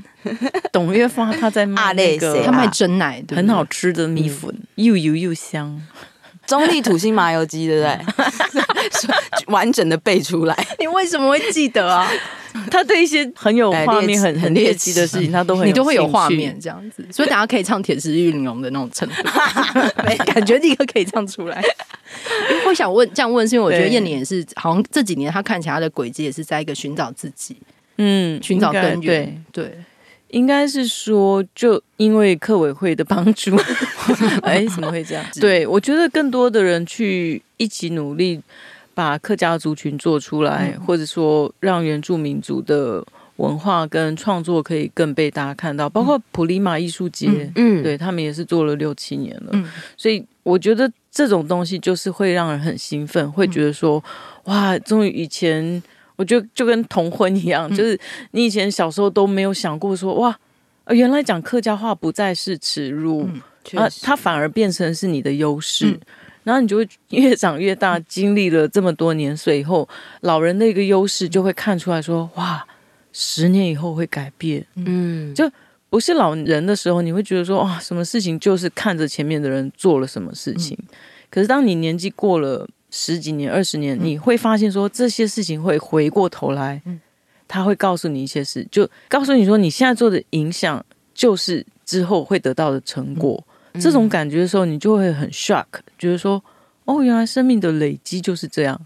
[0.73, 5.81] 董月花他在卖那个，他卖真奶，很好吃的米粉，又油又香。
[6.51, 9.45] 中立土星麻油鸡，对不对？
[9.47, 10.67] 完整的背出来。
[10.79, 12.11] 你为什么会记得啊？
[12.69, 19.23] 他对一些很有画面、很很猎奇的事情，他都会你都会有画面这样子，所以大家可以唱《铁石玉玲珑》的那种程度，
[20.27, 21.63] 感觉立刻可以唱出来。
[22.67, 27.57] 我想问这样问，是因为我觉得燕玲也是，好像这几年他看起来他的轨迹也是在一个寻找自己，
[27.99, 29.45] 嗯，寻找根源。
[29.53, 29.79] 对，
[30.31, 33.57] 应该是说，就因为客委会的帮助，
[34.43, 35.25] 哎，怎么会这样？
[35.41, 38.41] 对，我觉得更多的人去一起努力。
[38.93, 43.03] 把客家族群做出来，或者说让原住民族的
[43.37, 49.67] 文化跟创作可以更被大家看到，包括普利马艺术节，嗯，对他们也是做了六七年了，嗯，
[49.97, 54.03] 所以我觉得这种东西就是会让人很兴奋，会觉得说，
[54.45, 55.83] 哇，终于以前
[56.21, 57.99] 我觉得就跟同婚一样，就是
[58.33, 60.39] 你以前小时候都没有想过说，哇，
[60.89, 63.27] 原来讲客家话不再是耻辱，
[63.73, 65.99] 啊，它反而变成是你的优势。
[66.45, 69.89] 然后你就会越长越大，经历了这么多年，岁以以后
[70.21, 72.67] 老人的一个优势就会看出来说：哇，
[73.15, 74.67] 十年以后会改变。
[74.75, 75.51] 嗯，就
[75.89, 80.77] 不是老人的时候，你会觉得说：哇，什么事情就是看着前面的人做了什么事情。
[80.81, 80.89] 嗯、
[81.31, 86.81] 可是当你年纪过了十几年、二十年，你会发现说这些事情会回过头来，
[87.47, 93.43] 他会告诉你一些事，就告诉你说你现在做的影响就是之后会得到的成果。
[93.75, 95.65] 这种感觉的时候，你就会很 shock，
[95.97, 96.43] 觉得说，
[96.87, 98.81] 哦，原来生命的累积就是这样。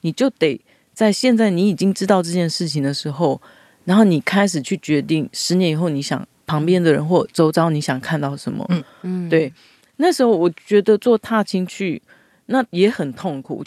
[0.00, 0.60] 你就得
[0.92, 3.40] 在现在你已经知道这件事情的时候，
[3.84, 8.66] 然后你开始去决定十年以后你想旁边的人或周遭你想看到什么。
[8.70, 9.52] 嗯嗯，对。
[9.96, 12.02] 那时候我觉得做踏青去，
[12.46, 13.64] 那也很痛苦，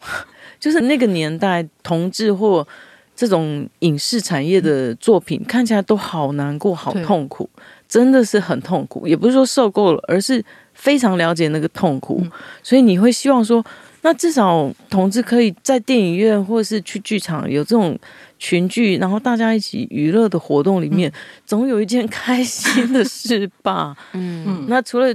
[0.60, 2.66] 就是那个年代同志或
[3.14, 7.48] 这种影视产业的作品看起来都好难过、好痛苦。
[7.88, 12.30] 真的是很痛苦，也不是说受够了，而是非常了解那个痛苦，嗯、
[12.62, 13.64] 所以你会希望说，
[14.02, 17.98] 那至少同志可以在电影院或者是去剧场有这种
[18.38, 21.14] 群聚，然后大家一起娱乐的活动里面，嗯、
[21.46, 23.96] 总有一件开心的事吧。
[24.12, 25.06] 嗯，那除了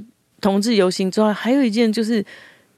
[0.42, 2.26] 同志游行之外，还有一件就是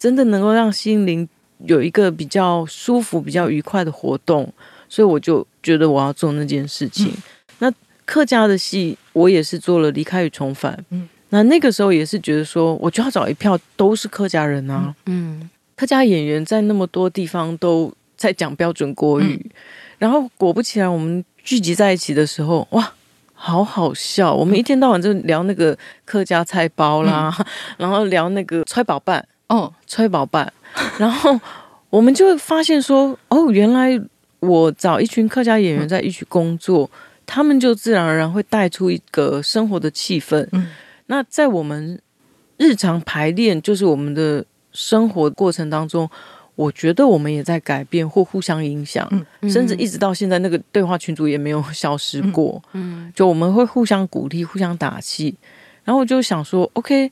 [0.06, 1.28] 真的能够让心灵
[1.66, 4.48] 有一个比较舒服、比较愉快的活动，
[4.88, 7.08] 所以我就觉得我要做那件事情。
[7.08, 7.24] 嗯、
[7.58, 7.74] 那。
[8.08, 10.72] 客家的戏，我也是做了《离开与重返》。
[10.92, 14.94] 嗯，那那个时候也是觉得说，我就要找一票都是客家人啊。
[15.08, 19.52] 嗯，客家演员在那么多地方都在讲标准国语，嗯、
[19.98, 22.94] 然后果不其然，我们聚集在一起的时候，哇，
[23.34, 24.32] 好好笑！
[24.32, 27.46] 我们一天到晚就聊那个客家菜包啦，嗯、
[27.80, 30.52] 然后聊那个揣宝饭哦，崔宝办，
[30.98, 31.40] 然后
[31.90, 34.00] 我们就发现说，哦，原来
[34.40, 36.90] 我找一群客家演员在一起工作。
[37.28, 40.48] 他们就自然而然会带出一个生活的气氛。
[40.52, 40.68] 嗯，
[41.08, 42.00] 那在我们
[42.58, 46.08] 日常排练，就是我们的生活过程当中，
[46.54, 49.10] 我觉得我们也在改变或互相影响，
[49.42, 52.62] 嗯，甚至一直到现在，那个对话群组也没有消失过。
[52.74, 55.36] 嗯，就我们会互相鼓励、互相打气。
[55.84, 57.12] 然后我就想说，OK，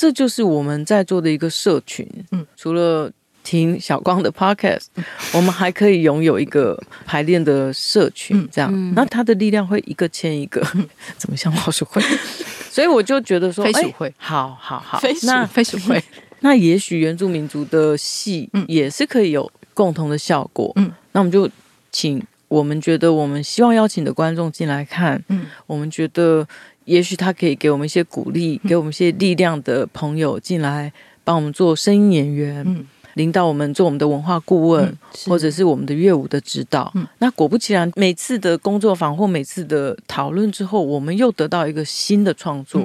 [0.00, 2.08] 这就是我们在做的一个社群。
[2.30, 3.12] 嗯，除了
[3.44, 8.70] 听小光的 Podcast，嗯，我们还可以拥有一个排练的社群，这样。
[8.72, 12.00] 嗯，那它的力量会一个牵一个，嗯，怎么像老鼠会？
[12.72, 16.02] 所以我就觉得说，飞鼠会，哎，好好好，飞那飞鼠会，
[16.40, 20.72] 那也许原住民族的戏也是可以有共同的效果。
[20.76, 21.46] 嗯，那我们就
[21.92, 25.22] 请我们觉得我们希望邀请的观众进来看。
[25.28, 26.48] 嗯，我们觉得。
[26.90, 34.98] 也许他可以给我们一些鼓励，给我们一些力量的朋友进来帮我们做声音演员，嗯，领导我们做我们的文化顾问，嗯、
[35.28, 36.90] 或者是我们的乐舞的指导。
[36.96, 42.84] 嗯、那果不其然，每次的工作坊或每次的讨论之后，我们又得到一个新的创作，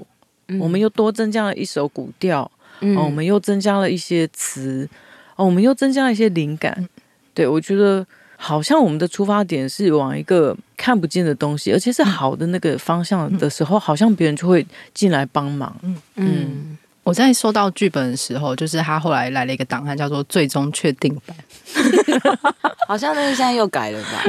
[0.49, 4.87] 嗯、我们又多增加了一首古调，嗯、哦，我们又增加了一些词，
[5.35, 6.75] 哦，我们又增加了一些灵感。
[6.77, 6.87] 嗯、
[7.33, 8.05] 对，我觉得。
[8.37, 15.75] 好像我们的出发点是往一个看不见的东西，而且是好的那个方向的时候，嗯、好像别人就会进来帮忙。
[15.83, 21.37] 嗯嗯，嗯我在收到剧本的时候，就是他后来来了一个档案，叫做“最终确定版”，
[22.87, 24.23] 好像那个现在又改了吧？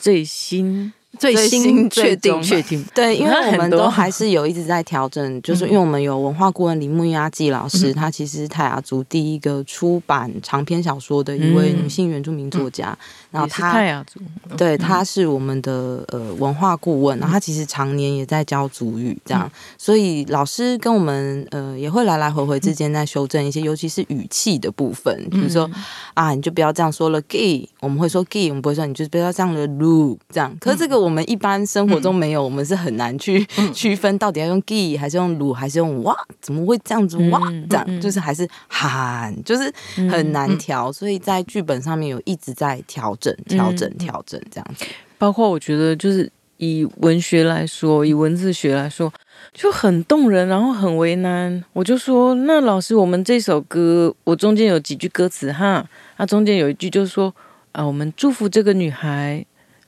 [0.00, 0.92] 最新。
[1.18, 12.96] 最新确定确定，对，因为我们都还是有一直在调整，就是因为我们有文化顾问李木亚纪老师，她其实是泰雅族第一个出版长篇小说的一位女性原住民作家，
[13.30, 14.20] 然后她泰雅族，
[14.56, 25.68] 对，她是我们的呃文化顾问，然后她其实常年也在教族语，这样，所以老师跟我们呃也会来来回回之间在修正一些，尤其是语气的部分，比如说
[26.14, 31.05] 啊，你就不要这样说了，gay，我们会说 gay，我们不会说你就不要这样的，lu 这样，可是这个我。
[31.06, 36.12] 我们一般生活中没有，我们是很难去区分到底要用 gi 还是用鲁还是用哇？
[36.40, 37.40] 怎么会这样子哇？
[37.70, 39.72] 这样就是还是喊，就是
[40.10, 40.90] 很难调。
[40.90, 44.84] 所以在剧本上面有一直在调整、调整、调整这样子。
[45.16, 49.12] 包括我觉得，就是以文学来说，以文字学来说，
[49.54, 51.62] 就很动人，然后很为难。
[51.72, 57.32] 我就说，那老师，我们这首歌，我中间有几句歌词哈，那中间有一句就是说
[57.70, 59.46] 啊，我们祝福这个女孩。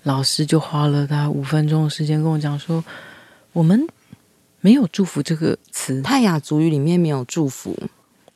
[0.08, 2.82] 老师就花了他五分钟的时间跟我讲说，
[3.52, 3.86] 我们
[4.62, 7.76] 没有祝福这个词，泰雅族语里面没有祝福，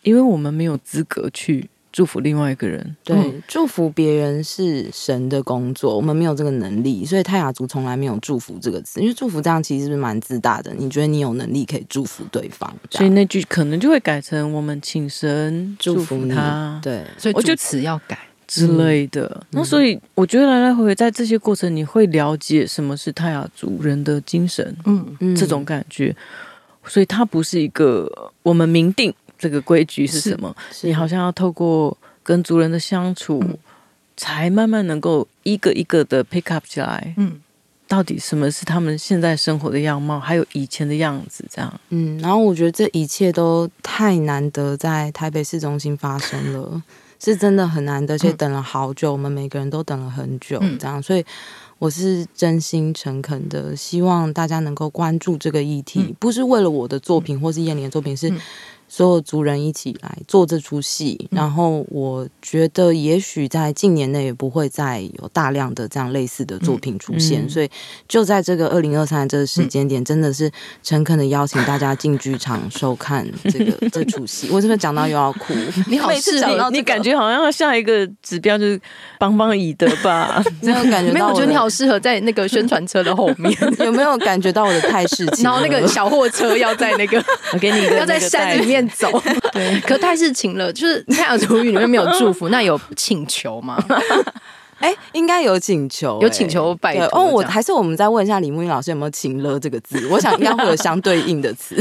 [0.02, 2.94] 因为我们没有资格去祝福另外一个人。
[3.02, 9.00] 对，嗯、祝福别人是神的工作，我们没有这个能力，所以泰雅族从来没有祝福这个词。
[9.00, 16.76] 因为祝福这样其实是蛮自大的，你觉得你有能力可以祝福对方，所以那句可能就会改成我们请神祝福他。
[16.76, 18.18] 福对，所以我觉得词要改。
[18.52, 26.14] 之类的，嗯、那所以我觉得来来回回在这些过程，你会了解什么是泰雅族人的精神，嗯嗯，这种感觉。
[26.84, 33.56] 所以它不是一个我们明定这个规矩是什么，你好像要透过跟族人的相处，嗯、
[34.18, 37.14] 才慢慢能够一个一个的 pick up 起来。
[37.16, 37.40] 嗯，
[37.88, 41.80] 到底什么是他们现在生活的样貌，还有以前的样子，这样。
[41.88, 46.82] 嗯，然后我觉得这一切都太难得在台北市中心发生了。
[47.22, 51.24] 是真的很难得，而且等了好久，嗯、我们每个人都等了很久，这样，所以
[51.78, 58.32] 我是真心诚恳的希望大家能够关注这个议题，嗯、不是为了我的作品或是燕玲的作品，是。
[58.94, 67.70] 所有族人一起来做这出戏，然后我觉得也许在近年内也不会再有大量的这样类似的作品出现，所以
[68.06, 70.50] 就在这个二零二三这个时间点，真的是
[70.82, 74.50] 诚恳的邀请大家进剧场收看这个 这出戏。
[74.52, 75.54] 我这边讲到又要哭，
[75.88, 78.78] 你好适合，你感觉好像要下一个指标就是
[79.18, 80.44] 帮帮以德吧？
[80.60, 81.14] 没有感觉到？
[81.14, 83.50] 没有，我觉得你好适合在那个宣传车的后面。
[83.78, 85.24] 有没有感觉到我的态势？
[85.42, 87.24] 然后那个小货车要在那个，
[87.54, 88.81] 我给你要在山里面。
[88.88, 89.08] 走，
[89.52, 93.82] 对，可太是情了，就是泰雅族语里面没有祝福，那有请求吗？
[94.78, 97.06] 哎、欸，应该有请求、欸，有请求拜托。
[97.12, 100.04] 哦，我还是我们再问一下李木英老师有没有“情了”这个字？
[100.10, 101.76] 我想应该会有相对应的词，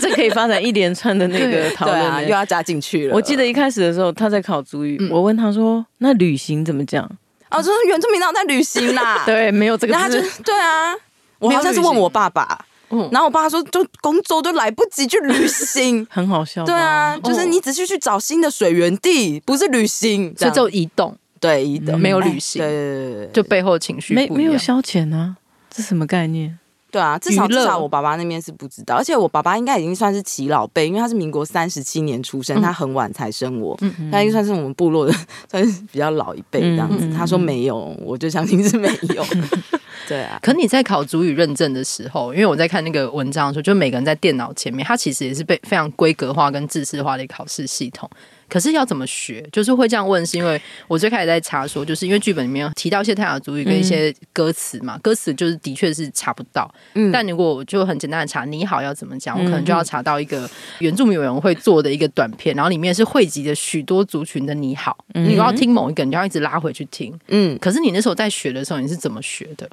[0.00, 3.14] 这可以发展一连串的那个讨论、啊，又要加进去了。
[3.14, 7.08] 我记得一开始的时候，他在考主语，嗯、我问他说：“那旅行怎么讲？”
[7.52, 9.22] 哦，就是原住民党在旅行啦。
[9.24, 10.20] 对，没有这个字。
[10.42, 10.92] 对啊，
[11.38, 12.64] 我好像是问我爸爸。
[12.90, 16.64] 嗯，然后我爸说，就工作都来不及去旅行， 很好笑。
[16.64, 21.98] 对啊，就是你只是去找新的水源地，不是旅行，这就移动，对，移动。
[21.98, 25.36] 没有旅行，对对对，就背后情绪没没有消遣呢？
[25.68, 26.58] 这什么概念？
[26.90, 33.76] 对啊，至少至少我爸爸那边是不知道，而且我爸爸应该已经算是耆老辈，因为他是民国三十七年出生，他很晚才生我，
[34.10, 35.14] 他应该算是我们部落的
[35.50, 37.08] 算是比较老一辈这样子。
[37.16, 39.24] 他说没有，我就相信是没有。
[40.08, 40.38] 对啊。
[40.42, 48.10] 可你在考主语认证的时候，因为我在看那个文章的时候，就每个人在电脑前面，它其实也是被非常规格化跟制式化的考试系统。
[48.50, 49.42] 可是要怎么学？
[49.50, 56.70] 就是会这样问，是因为我最开始在查说，就是因为剧本里面提到一些泰雅族语跟一些歌词嘛，嗯、歌词就是的确是查不到。
[56.94, 64.96] 嗯，但如果我就很简单的查“你好”要怎么讲，我可能就要查到一个原住民委员会做的一个短片，然后里面是汇集的许多族群的“你好”。
[65.14, 67.16] 嗯，你要听某一个，你就要一直拉回去听。
[67.28, 69.68] 嗯，可是你那时候在学的时候，你是怎么学的？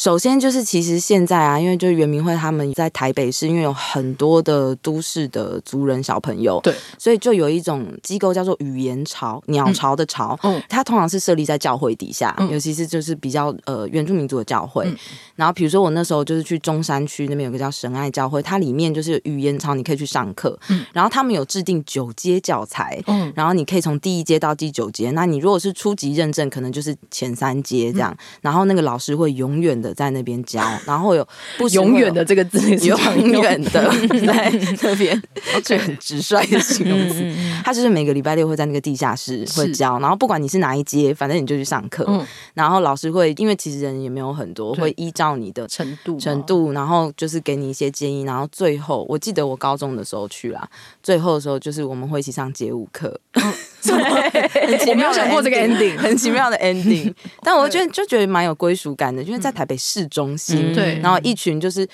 [0.00, 14.86] 首先就是，其实现在啊，因为就是圆明会他们在台北市，因为有很多的都市的族人小朋友，对，所以就有一种机构叫做语言潮，鸟巢的巢，嗯，它通常是设立在教会底下，嗯、尤其是就是比较呃原住民族的教会。
[14.86, 14.96] 嗯、
[15.36, 29.89] 然后比如说我那时候就是去中山区那边有个叫神爱教会，它里面就是语言潮，你可以去上课，嗯，然后他们有制定九阶教材，嗯，然后你可以从第一阶到第九阶，那你如果是初级认证，可能就是前三阶这样，嗯、然后那个老师会永远的。
[29.94, 31.26] 在那边教， 然后有
[31.58, 33.70] 不永远的这个字， 永远的
[34.26, 34.50] 在
[34.82, 35.20] 那边，
[35.64, 37.24] 这很直率的形容词。
[37.64, 42.06] 他就是每个礼拜六会在那个地下室会教，然后不管你是哪一阶，反正你就去上课。
[42.54, 48.22] 然后老师会，因为其实人也没有很多，会依照你的程度程度，然后就是给你一些建议。
[48.22, 50.68] 然后最后，我记得我高中的时候去啦，
[51.02, 53.18] 最后的时候就是我们会一起上街舞课。
[54.88, 57.12] 我没有想过这个 ending，很奇妙的 ending。
[57.42, 61.88] 但我觉得就觉得蛮有归属感的，因为在台北市中心，对，然后一群就是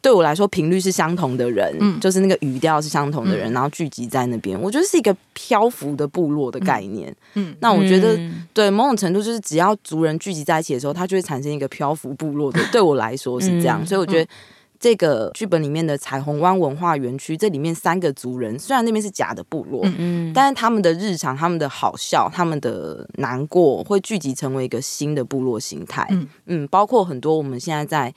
[0.00, 7.14] 对我来说频率是相同的人，嗯，就是那个语调是相同的人，然后聚集在那边，我觉得是一个漂浮的部落的概念。
[7.34, 8.18] 嗯，那我觉得
[8.54, 12.60] 对某种程度就是只要族人聚集在一起的时候，它就会产生一个漂浮部落的。
[12.72, 14.30] 对我来说是这样，所以我觉得。
[14.78, 26.06] 这个剧本里面的彩虹湾文化园区，这里面三个族人，虽然那边是假的部落，嗯嗯，但是他们的日常、他们的好笑、他们的难过，会聚集成为一个新的部落形态。
[26.10, 26.28] 嗯。
[26.46, 28.12] 嗯，包括很多我们现在在，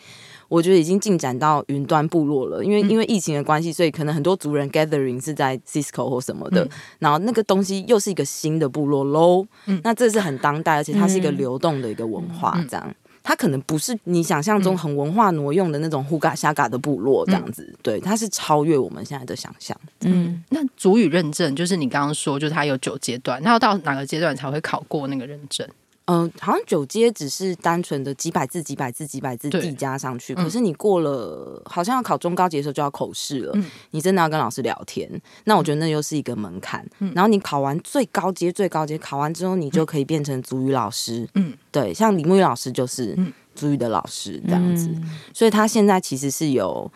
[0.47, 9.45] 我觉得已经进展到云端部落了，因为因为疫情的关系，所以可能很多族人 gathering 是在 Cisco 或什么的，嗯、然后那个东西又是一个新的部落喽。
[9.65, 12.95] 嗯，那这是很当代，而且它是一个流动的一个文化，这样。
[13.23, 19.77] 它可能不是你想象中很文化挪用的那种呼嘎夏嘎的部落这样子，嗯、对，它是超越我们现在的想象。
[20.01, 25.67] 嗯，那主语认证就是你刚刚说，就是它有九阶段，那要到哪个阶段才会考过那个认证？
[26.09, 30.33] 嗯、呃，好像九阶只是单纯的几百字、几百字、几百字递加上去。
[30.33, 33.51] 可是你过了，好像要考中高级的时候就要口试了。
[33.53, 35.09] 嗯、你真的要跟老师聊天，
[35.43, 36.83] 那我觉得那又是一个门槛。
[36.97, 41.29] 嗯、然后你考完最高阶、最高阶，考完之后你就可以变成足语老师。
[41.35, 43.15] 嗯，对，像李木玉老师就是
[43.53, 44.87] 足语的老师这样子。
[44.87, 46.91] 嗯、所以他现在其实是有。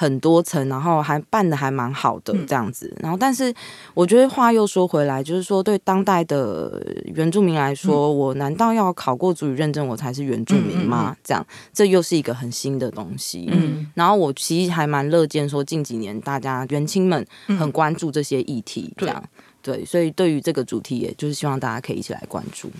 [0.00, 3.52] 很多层，然后还办的还蛮好的这样子，然后但是
[3.92, 11.14] 我觉得话又说回来，就是说对当代的原住民来说，嗯、我难道要考过族语认证我才是原住民吗？
[11.22, 13.46] 这样，这又是一个很新的东西。
[13.52, 17.26] 嗯，然后我其实还蛮乐见说近几年大家原青们
[17.58, 19.28] 很关注这些议题，这样、嗯、
[19.60, 22.70] 对，对，所以对于这个主题，也就是希望大家可以一起来关注。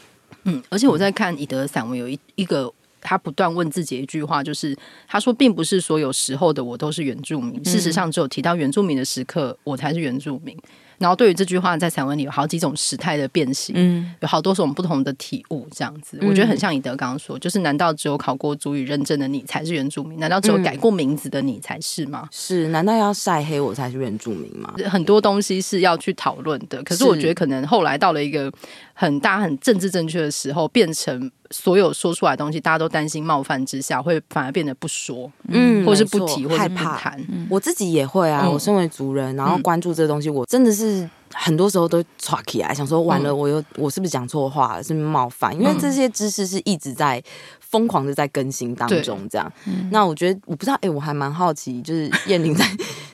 [0.44, 2.72] 嗯，而且我在看以德的散文，有一一个。
[3.00, 4.76] 他不断问自己一句话，就是
[5.08, 7.64] 他说，并不是所有时候的我都是原住民。
[7.64, 10.56] 事实上，只有提到原住民的时刻，我才是原住民。
[11.00, 20.20] 然后，对于这句话，在散文里有好几种时态的变形，嗯，有好多种不同的体悟，这样子，我觉得很像以德刚刚说，就是难道只有考过族语认证的你才是原住民？
[20.20, 22.28] 难道只有改过名字的你才是吗？
[22.30, 22.68] 是？
[22.68, 24.74] 难道要晒黑我才是原住民吗？
[24.90, 26.82] 很多东西是要去讨论的。
[26.82, 28.52] 可是，我觉得可能后来到了一个
[28.92, 31.30] 很大很政治正确的时候，变成。
[31.52, 37.20] 所有说出来的东西，大家都担心冒犯之下，会反而变得不说，嗯，或是不提，或是不谈。
[37.48, 40.89] 我自己也会啊，我身为族人，然后关注这个东西，我真的是
[41.32, 45.54] 很多时候都抓起来，想说完了，我又我是不是讲错话了，是不是冒犯？
[45.54, 47.22] 因为这些知识是一直在
[47.60, 49.52] 疯狂的在更新当中，这样。
[49.90, 52.64] 那我觉得我不知道，哎，我还蛮好奇，就是燕玲在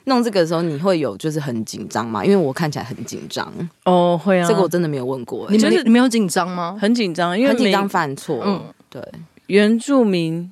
[0.05, 2.24] 弄这个的时候，你会有就是很紧张吗？
[2.24, 3.53] 因为我看起来很紧张
[3.85, 5.47] 哦，会啊，这个我真的没有问过。
[5.51, 6.77] 你们你没有紧张吗？
[6.81, 8.41] 很紧张，因为很紧张犯错。
[8.45, 9.03] 嗯，对，
[9.49, 10.51] 原住民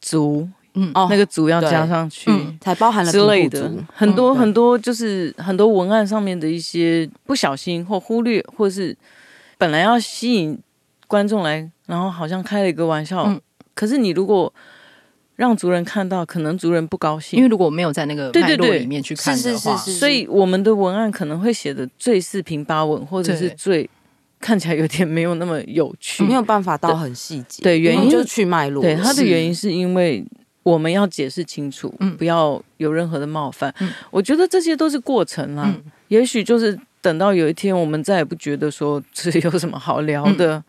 [0.00, 8.96] 族，嗯，哦，那个族要加上去，才包含了之类的很多很多，就是很多文案上面的一些不小心或忽略，或是
[9.58, 10.58] 本来要吸引
[11.06, 13.32] 观众来，然后好像开了一个玩笑，
[13.74, 14.52] 可是你如果
[15.36, 23.88] 让族人看到，可能族人不高兴，因为如果没有在那个脉络里面去看的话，所以我们的文案可能会写的最四平八稳，或者是最。
[24.44, 27.62] 看起来有点没有那么有趣，没有办法到很细节。
[27.62, 28.82] 对，原因就是去脉络。
[28.82, 30.24] 对，它的原因是因为
[30.62, 33.74] 我们要解释清楚，嗯，不要有任何的冒犯。
[33.80, 35.72] 嗯，我觉得这些都是过程啦。
[36.08, 40.62] 也许就是等到有一天，我们再也不觉得说这有什么好聊的，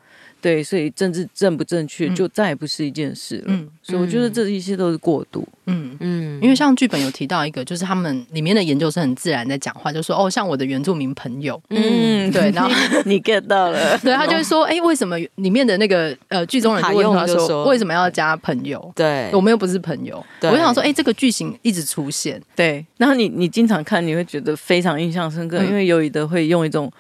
[0.44, 3.44] 对，所以政治正不正确就再也不是一件事了。
[3.48, 5.48] 嗯，所以我觉得这一切都是过渡。
[5.68, 12.70] 嗯嗯，因为像剧本有提到一个，就是他们里面的研究生很自然在讲话，就说哦，像我的原住民朋友，嗯，对，然后
[13.06, 18.92] 你 get 到了， 对，他就会说，哎，为什么里面的那个呃剧中人就问他说，为什么要加朋友？
[18.94, 20.22] 对，我们又不是朋友。
[20.42, 26.92] 我就想说，哎，这个剧情一直出现，对，然后你你经常看，你会觉得非常印象深刻，因为尤以德会用一种。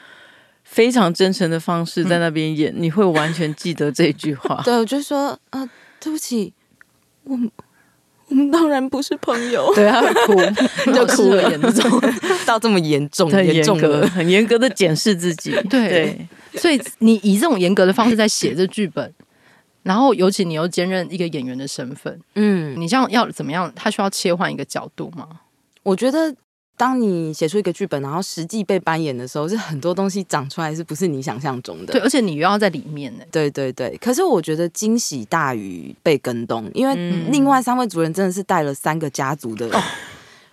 [0.74, 4.59] 非常真诚的方式在那边演，嗯、你会完全记得这句话。
[4.65, 5.69] 对，我就说啊、呃，
[5.99, 6.51] 对不起，
[7.26, 7.49] 我们
[8.30, 9.71] 我们当然不是朋友。
[9.76, 10.34] 对，他会哭，
[10.91, 12.01] 就哭了，严重
[12.47, 15.51] 到这么严重，很严格，很严格的检视自己。
[15.69, 15.88] 对，
[16.51, 19.13] 对所以你以这种严格的方式在写这剧本，
[19.84, 23.71] 然后尤其你又兼任一个演员的身份，嗯，你这样要怎么样？
[23.76, 25.28] 他需要切换一个角度吗？
[25.84, 26.36] 我觉得。
[26.84, 31.93] 当你写出一个剧本，然后实际被扮演的时候，是很多东西长出来，是不是你想象中的？
[31.93, 33.23] 对，而且你又要在里面呢。
[33.31, 33.97] 对对对。
[34.01, 36.93] 可是我觉得惊喜大于被跟动，因为
[37.31, 39.71] 另外三位主人真的是带了三个家族的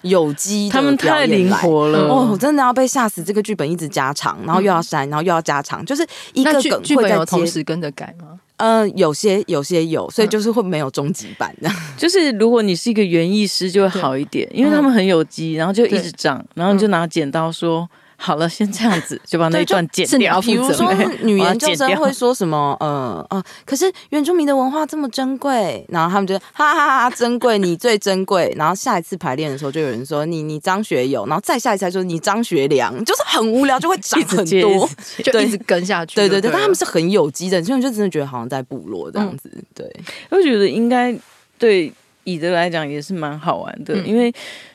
[0.02, 2.28] 有机，他们太灵活了哦！
[2.30, 3.24] 我真的要被吓死。
[3.24, 8.29] 这个剧本一直加长，然后又要删，然后又要加长，就是一个梗会在同时跟着改吗？
[8.60, 11.70] 呃，有些有些有，所以就是会没有终极版的。
[11.96, 17.88] 就是如果你是一个园艺师，就会好一点，因为他们很有机，然后就一直长，然后你就拿剪刀说。
[18.22, 20.38] 好了，先这样子就把那一段剪掉。
[20.42, 20.92] 比如说，
[21.22, 22.76] 女研究生会说什么？
[22.78, 28.52] 呃啊，可是原住民的文化这么珍贵，然后他们就哈哈哈哈，珍贵，你最珍贵。
[28.58, 34.86] 然后下一次排练的时候，就有人说你你张学友，然后再下一次说你张学良，就是很无聊，就会长很多，
[35.24, 36.16] 就一直跟下去。
[36.16, 39.50] 对对对，但他们是很有机的，所以我就真的觉得好像在部落这样子。
[39.74, 39.90] 对，
[40.28, 41.16] 我觉得应该
[41.58, 41.90] 对
[42.24, 44.30] 以德来讲也是蛮好玩的，因为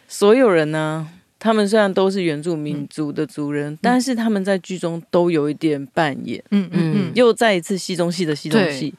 [0.07, 1.07] 所有人呢。
[1.45, 8.89] 他们虽然都是原住民族的族人，嗯、但是他们在剧中都有一点扮演，嗯嗯嗯，又再一次戏中戏的戏中戏。
[8.89, 8.93] 对。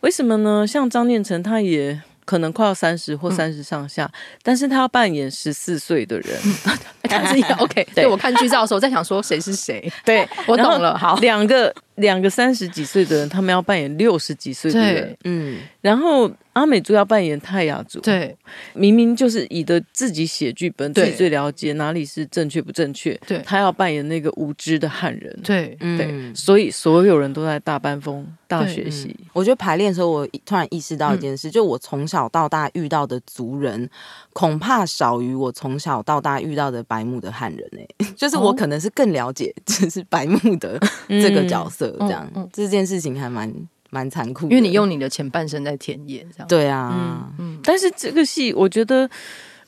[0.00, 0.66] 为什么呢？
[0.66, 6.34] 像张念成，他也可能快要三十或三十上下，嗯、但是他要扮演十四岁的人。
[7.04, 10.96] 他是 OK，对，我看剧照的时候在想说谁是谁， 对，我懂了。
[10.96, 18.36] 好，两个两个三十几岁的人，他们要扮演六十几岁的人，嗯，然后阿美族要扮演泰雅族，对，
[18.74, 29.16] 明明就是以的自己写剧本，自己最了解哪里是正确不正确，对，他要扮演那个无知的汉人，对，对，所以所有人都在大班风大学习。
[29.32, 33.88] 我觉得排练的时候，我突然意识到一件事，就我从小到大遇到的族人，
[34.34, 40.78] 恐怕少于我从小到大遇到的白目的汉人呢、欸， 就是我可能是更了解，就是白目的
[41.08, 43.50] 这个角色，这样、嗯、这件事情还蛮
[43.92, 46.48] 蛮残酷的，因为你用你的前半生在田野，这样。
[46.48, 49.08] 对啊，嗯，嗯，但是这个戏我觉得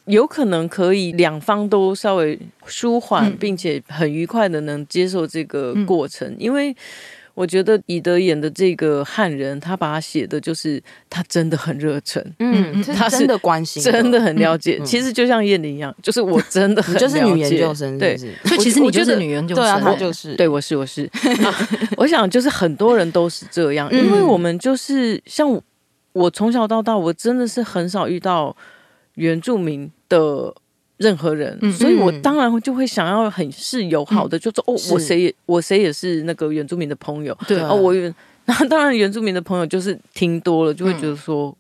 [0.07, 6.75] 有可能可以两方都稍微舒缓，嗯、并且很愉快的能接受这个过程，嗯、因为。
[7.35, 10.81] 我觉得以德演的这个汉人，他把他写的就是
[11.11, 14.81] 他真的很热忱，嗯，他是真的关心，真的很了解。
[14.85, 21.11] 其实就像燕玲一样，就是我真的 很了解，就是女研究生，对，所以其实你就是女研究生，对啊，他就是，对，我是，我是。
[21.97, 25.61] 我想就是很多人都是这样，因为我们就是像
[26.13, 28.57] 我从小到大，我真的是很少遇到
[29.15, 30.55] 原住民的。
[31.05, 37.61] 任何人，所以我当然就会想要很是友好的，就说哦，我谁也我谁也是那个原住民的朋友，对。
[37.61, 37.93] 哦，我
[38.47, 41.55] 然后 当然原住民的朋友就是听多了就会觉得说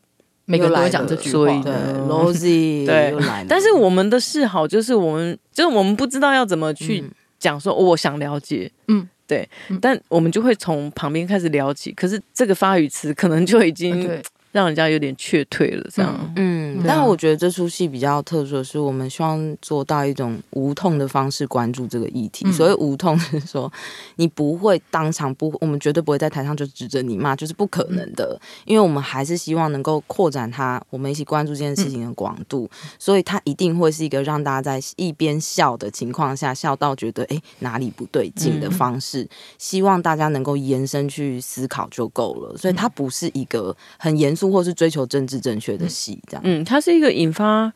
[0.47, 1.73] 每个人都会讲这句话， 对
[2.09, 3.15] ，Rosie 对，
[3.47, 7.05] 但是我们的示好就是我们就是我们不知道要怎么去
[7.39, 9.49] 讲说我想了解，嗯，对，
[9.81, 14.09] 但我们就会从旁边开始聊起，可是这个发语词可能就已经。
[14.55, 16.33] 让人家有点却退了，这样。
[16.37, 22.49] 嗯，但我觉得这出戏比较特殊的是，我们希望做到一种无痛的方式关注这个议题。
[22.53, 23.71] 所谓无痛是说，
[24.15, 28.41] 你不会当场不，我们绝对不会在台上就指着你骂，就是不可能的。
[28.65, 32.71] 因为我们还是希望能够扩展它，我们一起关注这件事情的广度。
[32.97, 39.29] 所以它一定会是一个让大家在一边笑的情况下，笑到觉得哎哪里不对劲的方式。
[39.59, 42.57] 希望大家能够延伸去思考就够了。
[42.57, 44.44] 所以它不是一个很严肃。
[44.51, 47.73] 或是追求政治正确的戏，这样，嗯，它是一个引发，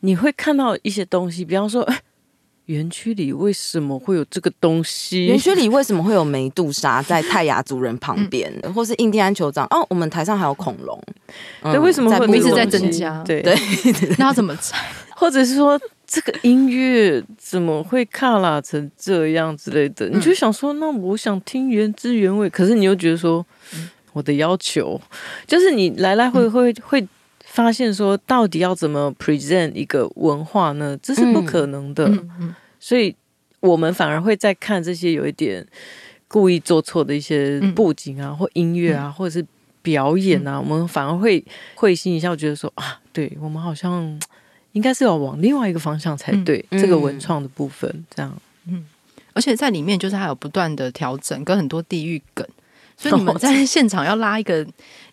[0.00, 1.86] 你会看到一些东西，比方说，
[2.66, 5.26] 园区里为什么会有这个东西？
[5.26, 9.66] 园区里为什么会有梅杜莎在 泰雅族人旁边，嗯、或是印第安酋长？
[9.70, 11.00] 哦，我们台上还有恐龙，
[11.62, 13.22] 对，为什么会一直在增加？
[13.24, 13.54] 对 对，
[14.18, 14.78] 那要怎么猜？
[15.14, 20.08] 或者是说，这个音乐怎么会卡拉成这样之类的？
[20.08, 23.44] 你就想说，那我想听原汁原味，可是你又觉得说。
[24.12, 25.00] 我的要求。
[25.46, 27.06] 就是你来来回回会
[27.44, 30.98] 发现说，到底要怎么 present 一个文化呢？
[31.02, 32.10] 这是不可能的，
[32.80, 33.14] 所以
[33.60, 35.66] 我们反而会在看这些有一点
[36.28, 39.46] 故意做错的一些布景啊，或音乐啊，或者是
[39.82, 41.44] 表演啊，我们反而会
[41.74, 44.18] 会心一笑，觉得说啊，对我们好像
[44.72, 46.64] 应该是要往另外一个方向才对。
[46.70, 48.34] 这个文创的部分，这样，
[48.66, 48.86] 嗯，
[49.34, 52.46] 而且在里面就是还有不断的调整，跟很多地域梗，
[53.02, 54.66] 所以你们在现场要拉一个。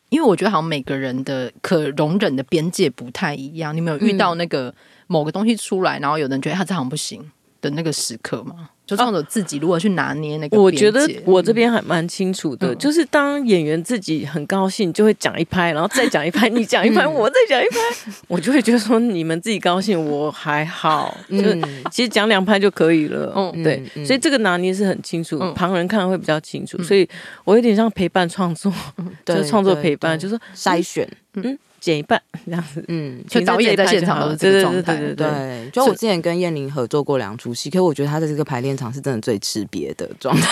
[0.09, 4.73] 因为我觉得好像每个人的可容忍的边界不太一样，你们有遇到那个
[5.05, 7.23] 某个东西出来，然后有人觉得他这行不行
[7.62, 8.70] 的那个时刻吗？
[8.86, 17.78] 就创作自己如何去拿捏那个，我觉得我这边还蛮清楚的，嗯、就是当演员自己很高兴，就会讲一拍，然后再讲一拍，你讲一拍，我再讲一拍，
[18.28, 23.32] 我就会觉得说你们自己高兴，我还好，就是其实讲两拍就可以了。
[23.36, 27.07] 嗯，对，所以这个拿捏是很清楚，旁人看会比较清楚，所以
[27.43, 28.74] 我有点像陪伴创作，
[29.24, 31.55] 就是创作陪伴，就是筛选，嗯。
[31.80, 35.69] 剪一半 这样子，嗯，就导演在现场都是这个状态，对对对，对，对。
[35.71, 40.47] 就我之前跟燕玲合作过两出戏，可是我觉得她在这个排练场是真的最吃瘪的状态，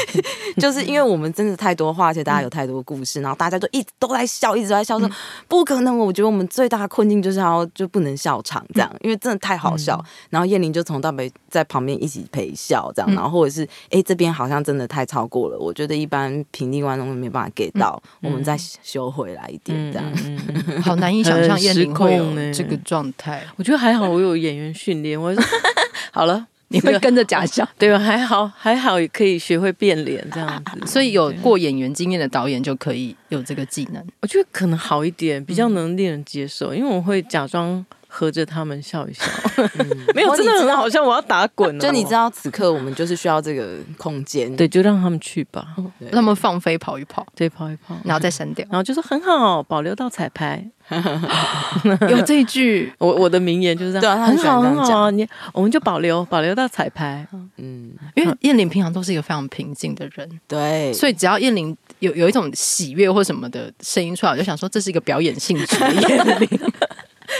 [0.58, 5.10] 就是因为我们真的太多话，而且大家有太多故事，然后大家都一直都在笑，一直都在笑，说
[5.48, 5.94] 不可能。
[5.98, 10.02] 我觉得我们最大的困境就是要就不能笑场这样，因为真的太好笑。
[10.30, 20.12] 然后燕玲就从到尾在旁边一起陪笑这样，然后或者是哎这边好像真的太超过了，我觉得一般平地观众没办法 get 到，我们再修回来一点这样，
[20.82, 21.34] 好难以想。
[21.44, 25.20] 象燕玲会有这个状态，我觉得还好，我有演员训练。
[25.20, 25.44] 我说
[26.12, 27.98] 好了， 你会跟着假笑，对吧？
[27.98, 30.86] 还好，还好也可以学会变脸这样子。
[30.86, 34.02] 所以有过演员经验的导演就可以有这个技能。
[34.20, 37.84] 我觉得可能好一点，比较能令人接受，因为我会假装。
[38.16, 39.24] 合着他们笑一笑，
[39.56, 41.76] 嗯、 没有真的很好像我要打滚。
[41.80, 45.66] 就你知道，此刻我们就是需要这个空间，对，就让他们去吧，
[45.98, 50.64] 让他们放飞跑一跑，对，跑一跑，然后再删掉，然后就说很好，保留到彩排。
[52.10, 57.26] 有这一句， 我我的名言就是这样，对啊、很好很好，你我们就保留保留到彩排。
[57.56, 66.48] 嗯，因为燕玲平常都是一个非常平静的人，对，所以只要燕玲有有一种喜悦或什么的声音出来，我就想说这是一个表演性质的燕玲。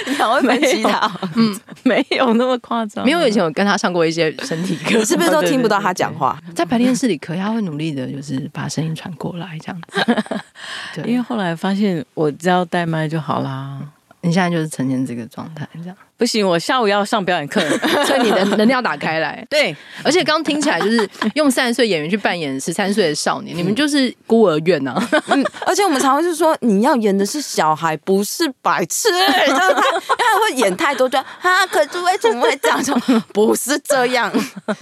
[0.06, 3.04] 你好会分析他，嗯， 没有那么夸张。
[3.04, 6.38] 没有以前我跟他上过一些身体课，是不是都听不到他讲话？
[6.54, 10.04] 在排练室里可以，他会努力的，就是把声音传过来这样子。
[10.94, 13.78] 对，因为后来发现，我只要带麦就好啦。
[14.22, 15.96] 你现在就是呈现这个状态，这样。
[16.16, 17.60] 不行，我下午要上表演课，
[18.06, 19.44] 所以你的能量打开来。
[19.50, 24.94] 对，而且刚刚听起来就是用三十岁演员去扮演十三岁的少年，你们就是孤儿院啊。
[25.28, 29.08] 嗯，而且我们常常就是说，你要演的是小孩，不是白痴。
[29.48, 32.96] 他他会演太多，就啊，可是为什么会这样说？
[33.32, 34.32] 不是这样，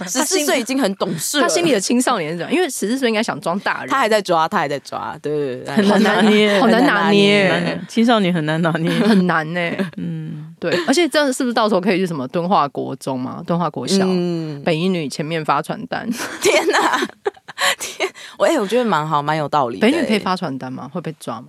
[0.07, 1.47] 十四岁已经很懂事了。
[1.47, 9.59] 他心里的青少年是怎样，因为十四岁应该想装大人，他还在抓，他还在抓，对对对，很难拿捏，好难拿捏，青少年很难拿捏，很难呢。
[9.97, 11.33] 嗯，对，而且这。
[11.33, 13.41] 是不是到时候可以去什么敦化国中嘛？
[13.47, 16.07] 敦化国小、嗯、北一女前面发传单？
[16.43, 16.99] 天哪！
[17.79, 18.07] 天，
[18.37, 19.79] 我哎，我觉得蛮好，蛮有道理。
[19.79, 20.87] 北一女可以发传单吗？
[20.93, 21.47] 会被抓吗？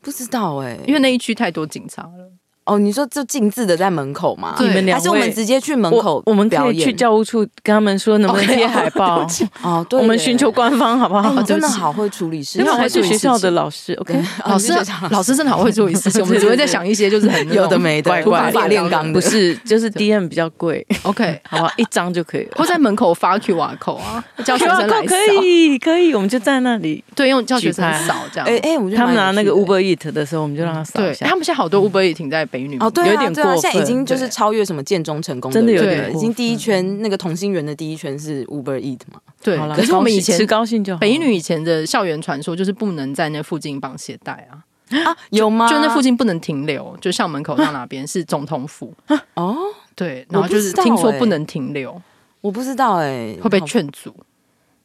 [0.00, 2.30] 不知道哎，因为那一区太多警察了。
[2.64, 4.54] 哦，你说就静置的在门口吗？
[4.56, 6.22] 还是我们直接去门口？
[6.26, 9.26] 我们可以去教务处跟他们说，能不能贴海报？
[9.62, 11.42] 哦， 对，我们寻求官方好不好？
[11.42, 13.92] 真的好会处理事情，因为还是学校的老师。
[13.94, 14.14] OK，
[14.46, 14.72] 老师，
[15.10, 16.20] 老师真的好会处理事情。
[16.22, 19.12] 我们只会在想一些就是很有的没的，无法炼钢。
[19.12, 20.86] 不是，就是 DM 比较贵。
[21.02, 22.52] OK，好吧，一张就可以了。
[22.56, 25.06] 或在门口发 QR code 啊，叫学生来扫。
[25.06, 28.46] 可以，可以，我们就在那里，对，用教学生扫这样。
[28.46, 31.26] 哎哎，他们拿那个 Uber Eat 的时候，我们就让他扫一下。
[31.26, 33.32] 他们现在好多 Uber Eat 停在北女，哦，对，有点。
[33.32, 39.18] 对啊，现在已经就是超越什么建中成功，真的有点已经第一圈那个同心圆的第一圈是 Uber Eat 嘛？
[39.42, 41.00] 对，可是我们以前吃高兴就好。
[41.00, 44.62] 北一女以前的校园传说就是不能在那附近绑鞋带啊。
[45.04, 45.66] 啊，有吗？
[45.70, 48.92] 就那附近不能停留，就校门口到哪边 是总统府。
[49.32, 49.56] 哦，
[49.94, 51.98] 对，然后就是听说不能停留，
[52.42, 54.14] 我不知道哎，会被劝阻，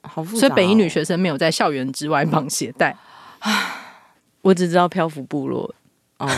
[0.03, 0.39] 好复杂。
[0.39, 2.95] 所以北一女学生没有在校园之外绑鞋带。
[3.39, 3.51] 啊，
[4.43, 5.75] 我只知道漂浮部落
[6.19, 6.29] 哦，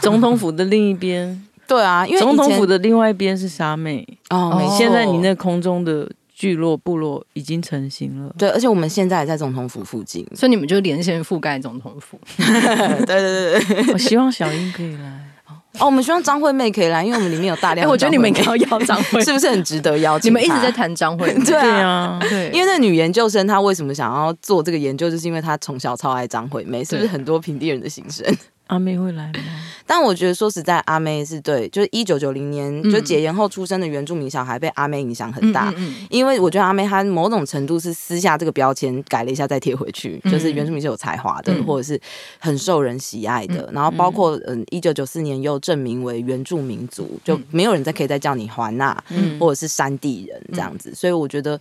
[0.00, 1.42] 总统府的另一边。
[1.66, 4.62] 对啊，因为总统府的另外一边是沙妹哦。
[4.76, 8.30] 现在你那空中的聚落部落已经成型了。
[8.36, 12.20] 对，而且我们现在也在总统府附近， 所以你们就连线覆盖总统府。
[12.36, 15.86] 对 对对， 我希望小英可以来哦。
[15.86, 17.88] 我们希望张惠妹可以来，因为我们里面有大量。
[17.88, 20.30] 我觉得你们应该要邀张惠，是不是很值得邀请？
[20.30, 22.50] 你们一直在谈张惠，对啊，对。
[22.52, 28.22] 因为那女研究生她为什么想要做这个研究，就是因为她从小超爱张惠妹，是不是很多平地人的心声？
[28.68, 29.40] 阿妹会来吗？
[29.86, 35.72] 但我觉得说实在，阿妹是对，就是一九九零年就解严后出生的原住民小孩被阿妹影响很大。
[36.08, 42.00] 因为我觉得阿妹她某种程度是撕下这个标签，改了一下再贴回去，就是原住民是有才华的，或者是
[42.38, 43.68] 很受人喜爱的。
[43.74, 48.96] 然后包括嗯，一九九四年又证明为原住民族，就没有人再可以再叫你华纳，
[49.38, 50.94] 或者是山地人这样子。
[50.94, 51.60] 所以我觉得。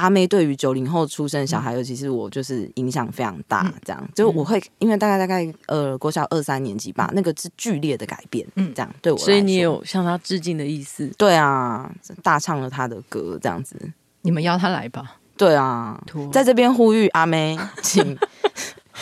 [0.00, 3.70] 阿妹对于九零后出生小孩，尤其是我，就是影响非常大。
[3.84, 8.46] 这样，就我会因为大概大概呃国小二三年级吧，那个是剧烈的改变。
[8.54, 11.06] 嗯，这样对我，所以你有向他致敬的意思？
[11.18, 11.92] 对啊，
[12.22, 13.76] 大唱了他的歌，这样子，
[14.22, 15.16] 你们邀他来吧。
[15.36, 18.16] 对啊，在这边呼吁阿妹， 请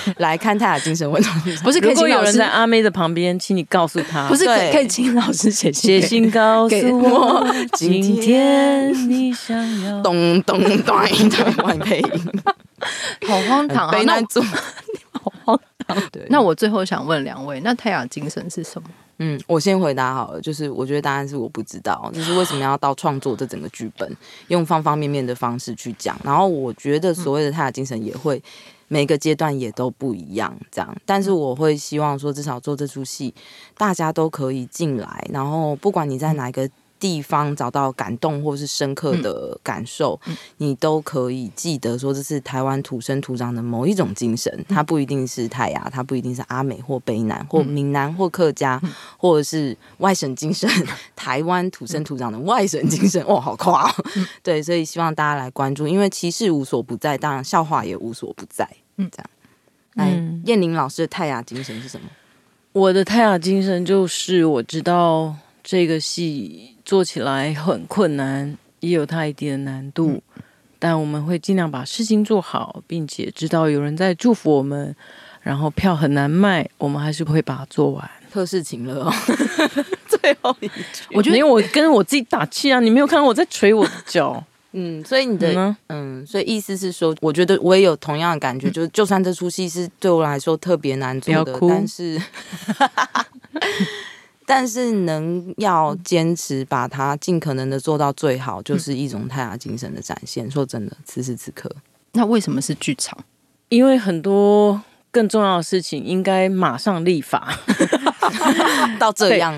[0.19, 1.41] 来看泰雅精神文创。
[1.63, 12.43] 不是，可以请有人在阿妹的旁边，请你告诉他，不是可以请老师写写信告诉我，今天你想要咚咚咚咚外配音，
[13.27, 13.93] 好荒唐啊！
[13.93, 14.41] 悲男主，
[15.13, 15.97] 好荒唐。
[16.13, 18.89] 对，那我最后想问两位，那泰雅精神是什么？
[19.21, 26.17] 嗯，我先回答好了，就是我觉得答案是我不知道，就是为什么要到创作这整个剧本，用方方面面的方式去讲。
[26.23, 28.41] 然后我觉得所谓的泰雅精神也会
[28.89, 30.97] 每个阶段也都不一样，这样。
[31.07, 33.32] 但是我会希望说，至少做这出戏，
[33.76, 36.68] 大家都可以进来，然后不管你在哪一个。
[36.99, 44.65] 地方找到感动或是深刻的感受，嗯、你都可以记得说，这是台湾土生土长的某一种精神。
[44.69, 50.69] 它不一定是泰雅，它不一定是阿美或卑南或闽南或客家，嗯、或者是外省精神。
[51.15, 53.95] 台湾土生土长的外省精神，哦，好夸、哦！
[54.17, 58.69] 嗯、对，所以希望大家来关注，因为歧视无所不在，当然笑话也无所不在。
[58.97, 59.31] 嗯，这样。
[59.95, 60.11] 来，
[60.47, 62.09] 燕玲老师的泰雅精神是什么？
[62.73, 66.77] 我的泰雅精神就是我知道这个戏。
[66.89, 70.43] 做起来很困难，也有它一定的难度，嗯、
[70.78, 74.97] 但我们会尽量把事情做好，并且知道有人在祝福我们。
[75.43, 78.11] 然后票很难卖，我们还是会把它做完。
[78.30, 79.12] 特事情了哦，
[80.09, 80.74] 最后一句，
[81.12, 92.18] 我觉得因为我跟我自己打气啊，你没有看到我在捶我的脚， 嗯，所以你的嗯，嗯，所以意思是说，我觉得我也有同样的感觉，嗯、就是就算这出戏是对我来说特别难做的，但是。
[94.51, 100.51] 但是能要坚持把它尽可能的做到最好，就是一种泰雅精神的展现。
[100.51, 101.71] 说真的，此时此刻，
[102.13, 103.19] 那为什么是剧场？
[103.69, 104.81] 因为很多
[105.11, 107.59] 更重要的事情应该马上立法
[108.99, 109.55] 到这样。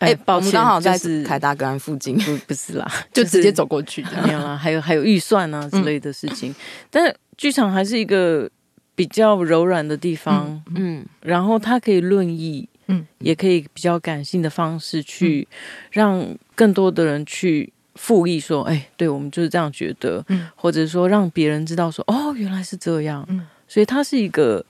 [0.00, 4.04] 哎、欸，我们刚好在凯达格兰附近，不不是啦，就直接走过去。
[4.26, 6.50] 没有啦，还有还有预算啊之类的事情。
[6.50, 6.54] 嗯、
[6.90, 8.50] 但是剧场还是一个
[8.94, 12.68] 比较柔软的地方，嗯，嗯然后它可以论议。
[12.86, 15.46] 嗯，也可以比较感性的方式去
[15.90, 24.64] 让更多的人去复议说，哎，对我们就是这样觉得，嗯，或者说让别人知道说，哦，原来是这样，嗯，所以它是一个，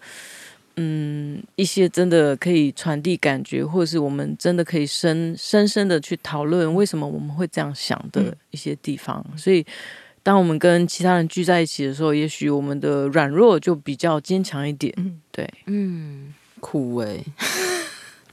[0.77, 9.25] 嗯，一些真的可以传递感觉，或者是我们真的可以深深深的去讨论为什么我们会这样想的一些地方。
[9.37, 9.65] 所以，
[10.23, 17.25] 当我们跟其他人聚在一起的时候，也许我们的软弱就比较坚强一点，嗯，对，嗯，酷哎。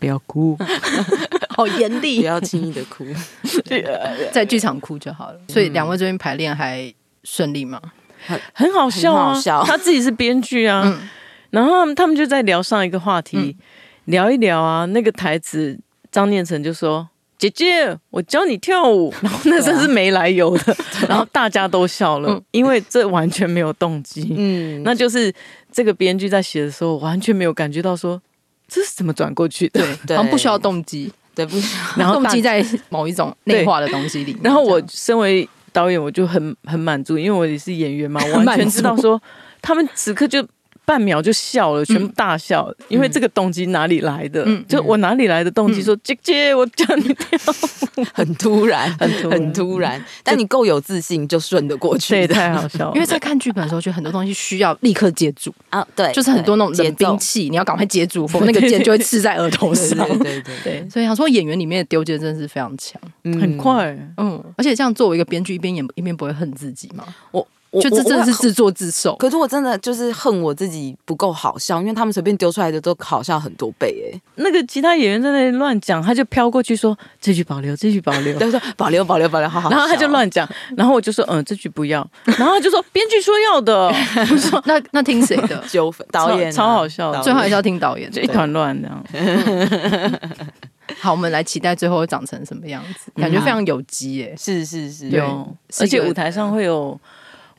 [0.02, 0.58] 不要哭，
[1.56, 2.22] 好严厉！
[2.22, 3.06] 不要轻易的哭，
[4.34, 5.40] 在剧场哭就好了。
[5.48, 6.92] 所以两位最近排练还
[7.24, 7.80] 顺利吗？
[8.26, 9.64] 很很好笑啊！
[9.64, 11.08] 他自己是编剧啊，嗯、
[11.52, 13.56] 然后他们就在聊上一个话题，嗯、
[14.06, 14.86] 聊一聊啊。
[14.86, 15.80] 那个台词，
[16.12, 19.14] 张念成就说：“姐姐，我教你跳舞。
[19.22, 20.78] ”然后那真是没来由的，啊、
[21.10, 24.34] 然后大家都笑了，嗯、因为这完全没有动机。
[24.36, 25.32] 嗯，那就是
[25.72, 28.20] 这个编剧在写的时候，完全没有感觉到说。
[28.74, 29.86] 这是怎么转过去的？
[30.08, 31.84] 对，好像不需要动机，对，不需要。
[32.00, 34.42] 然后动机在 某一种 内化的东西里面。
[34.44, 39.22] 然后我身为导演，我就很很满足，因为我也是演员嘛，我完全知道说
[39.62, 40.48] 他们此刻就。
[40.84, 44.44] 半秒就笑了，全部大笑，嗯、因为这个动机哪里来的？
[44.46, 45.82] 嗯、就我哪里来的动机？
[45.82, 47.38] 说、嗯、姐姐，我叫你跳
[47.98, 50.06] 舞，很突然， 很突然，很突然。
[50.24, 52.16] 但你够有自信，就顺得过去。
[52.16, 52.96] 对，太好笑了。
[52.96, 59.98] 因为在看剧本的时候，就很多东西需要立刻接住啊，对，就是很多那种冷兵器，你要赶快接住，否则那个箭就会刺在额头上。
[59.98, 67.06] 对对对，对，对，对， 所以想说演员里面的丢接真的是非常强，嗯、很快，嗯，而且这样作为一个编剧，一边演一边不会恨自己吗？
[67.32, 67.48] 我。
[67.80, 74.22] 就这真的是自作自受，可是我真的就是恨我自己不够好笑，因为他们随便丢出来的都好笑很多倍哎。
[74.36, 79.70] 那个其他演员在那里乱讲，他就飘过去说这句保留，这句保留，他说保留保留保留，好好。
[79.70, 80.46] 然后他就乱讲，
[80.76, 83.88] 然后我就说嗯，这句不要，然后他就说编剧说要的，
[84.30, 85.64] 我说那那听谁的？
[85.70, 89.02] 纠纷导演超好笑，最后还是要听导演，就一团乱这样。
[91.00, 97.00] 好，我们来期待最后会长成什么样子，感觉非常有机哎，是是是，有，而且舞台上会有。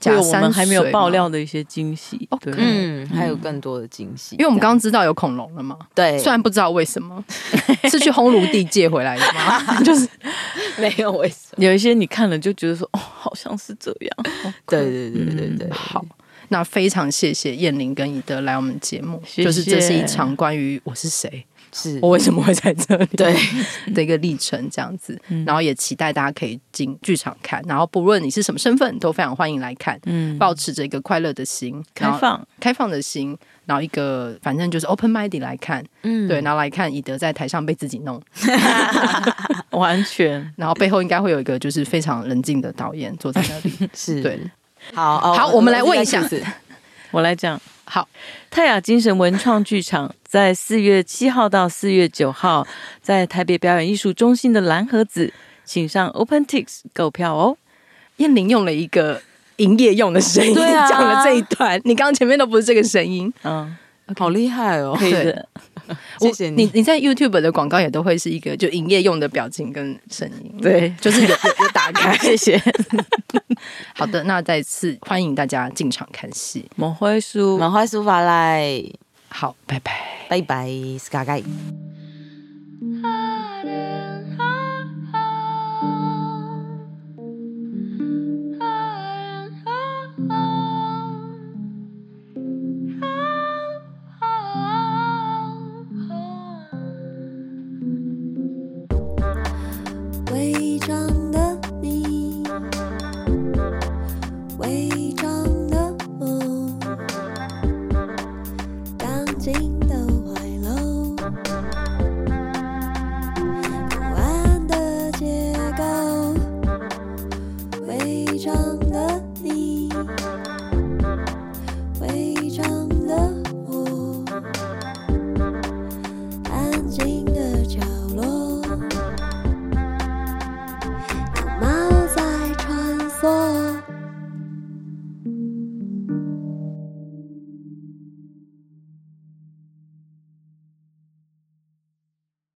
[0.03, 7.25] 就我们还没有爆料的一些惊喜，对，嗯，还有更多的惊喜，因为我们刚刚知道有恐龙了嘛，对，虽然不知道为什么，
[7.89, 9.81] 是去烘炉地借回来的吗？
[9.83, 10.09] 就是
[10.77, 14.35] 没有为什么，有一些你看了就觉得说，哦，好像是这样，
[14.67, 16.05] 对对对对对，好，
[16.49, 21.47] 那非常谢谢燕玲跟以德来我们节目，就是这是一场关于我是谁。
[21.73, 23.07] 是我为什么会在这里？
[23.17, 23.35] 对
[23.95, 29.99] 的一个历程这样子，然后也期待大家可以进剧场看，然后不论你是什么身份，都非常欢迎来看。
[30.05, 38.21] 嗯，保持着一个快乐的心，开放开放的心，然后一个反正就是 open minded 来看，嗯，对，然后来看以德在台上被自己弄
[39.71, 44.39] 完全，然后背后应该会有一个就是非常冷静的导演坐在那里，是对。
[44.93, 46.21] 好好，我们来问一下，
[47.13, 47.61] 我来讲。
[47.85, 48.09] 好，
[48.51, 52.67] 泰雅精神文创剧场在四月七号到四月九号，
[53.03, 55.31] 在台北表演艺术中心的蓝盒子，
[55.63, 57.59] 请上 OpenTix 购票哦。
[58.17, 59.21] 燕玲用了一个
[59.57, 63.77] 营业用的声音讲、啊、了这一段，你刚刚前面都不是这个声音，嗯。
[64.17, 64.97] 好厉害哦！
[64.99, 65.47] 可以的，
[66.19, 66.71] 谢谢你。
[66.73, 72.17] 你在 YouTube 的广告也都会是一个就营业用的表情跟声音，对，就是有有打开。
[72.25, 72.59] 谢谢。
[73.95, 76.65] 好的，那再次欢迎大家进场看戏。
[76.77, 78.83] 蒙灰书，蒙灰书法来。
[79.33, 79.93] 好，拜拜，
[80.29, 80.69] 拜拜
[80.99, 81.92] ，Sky。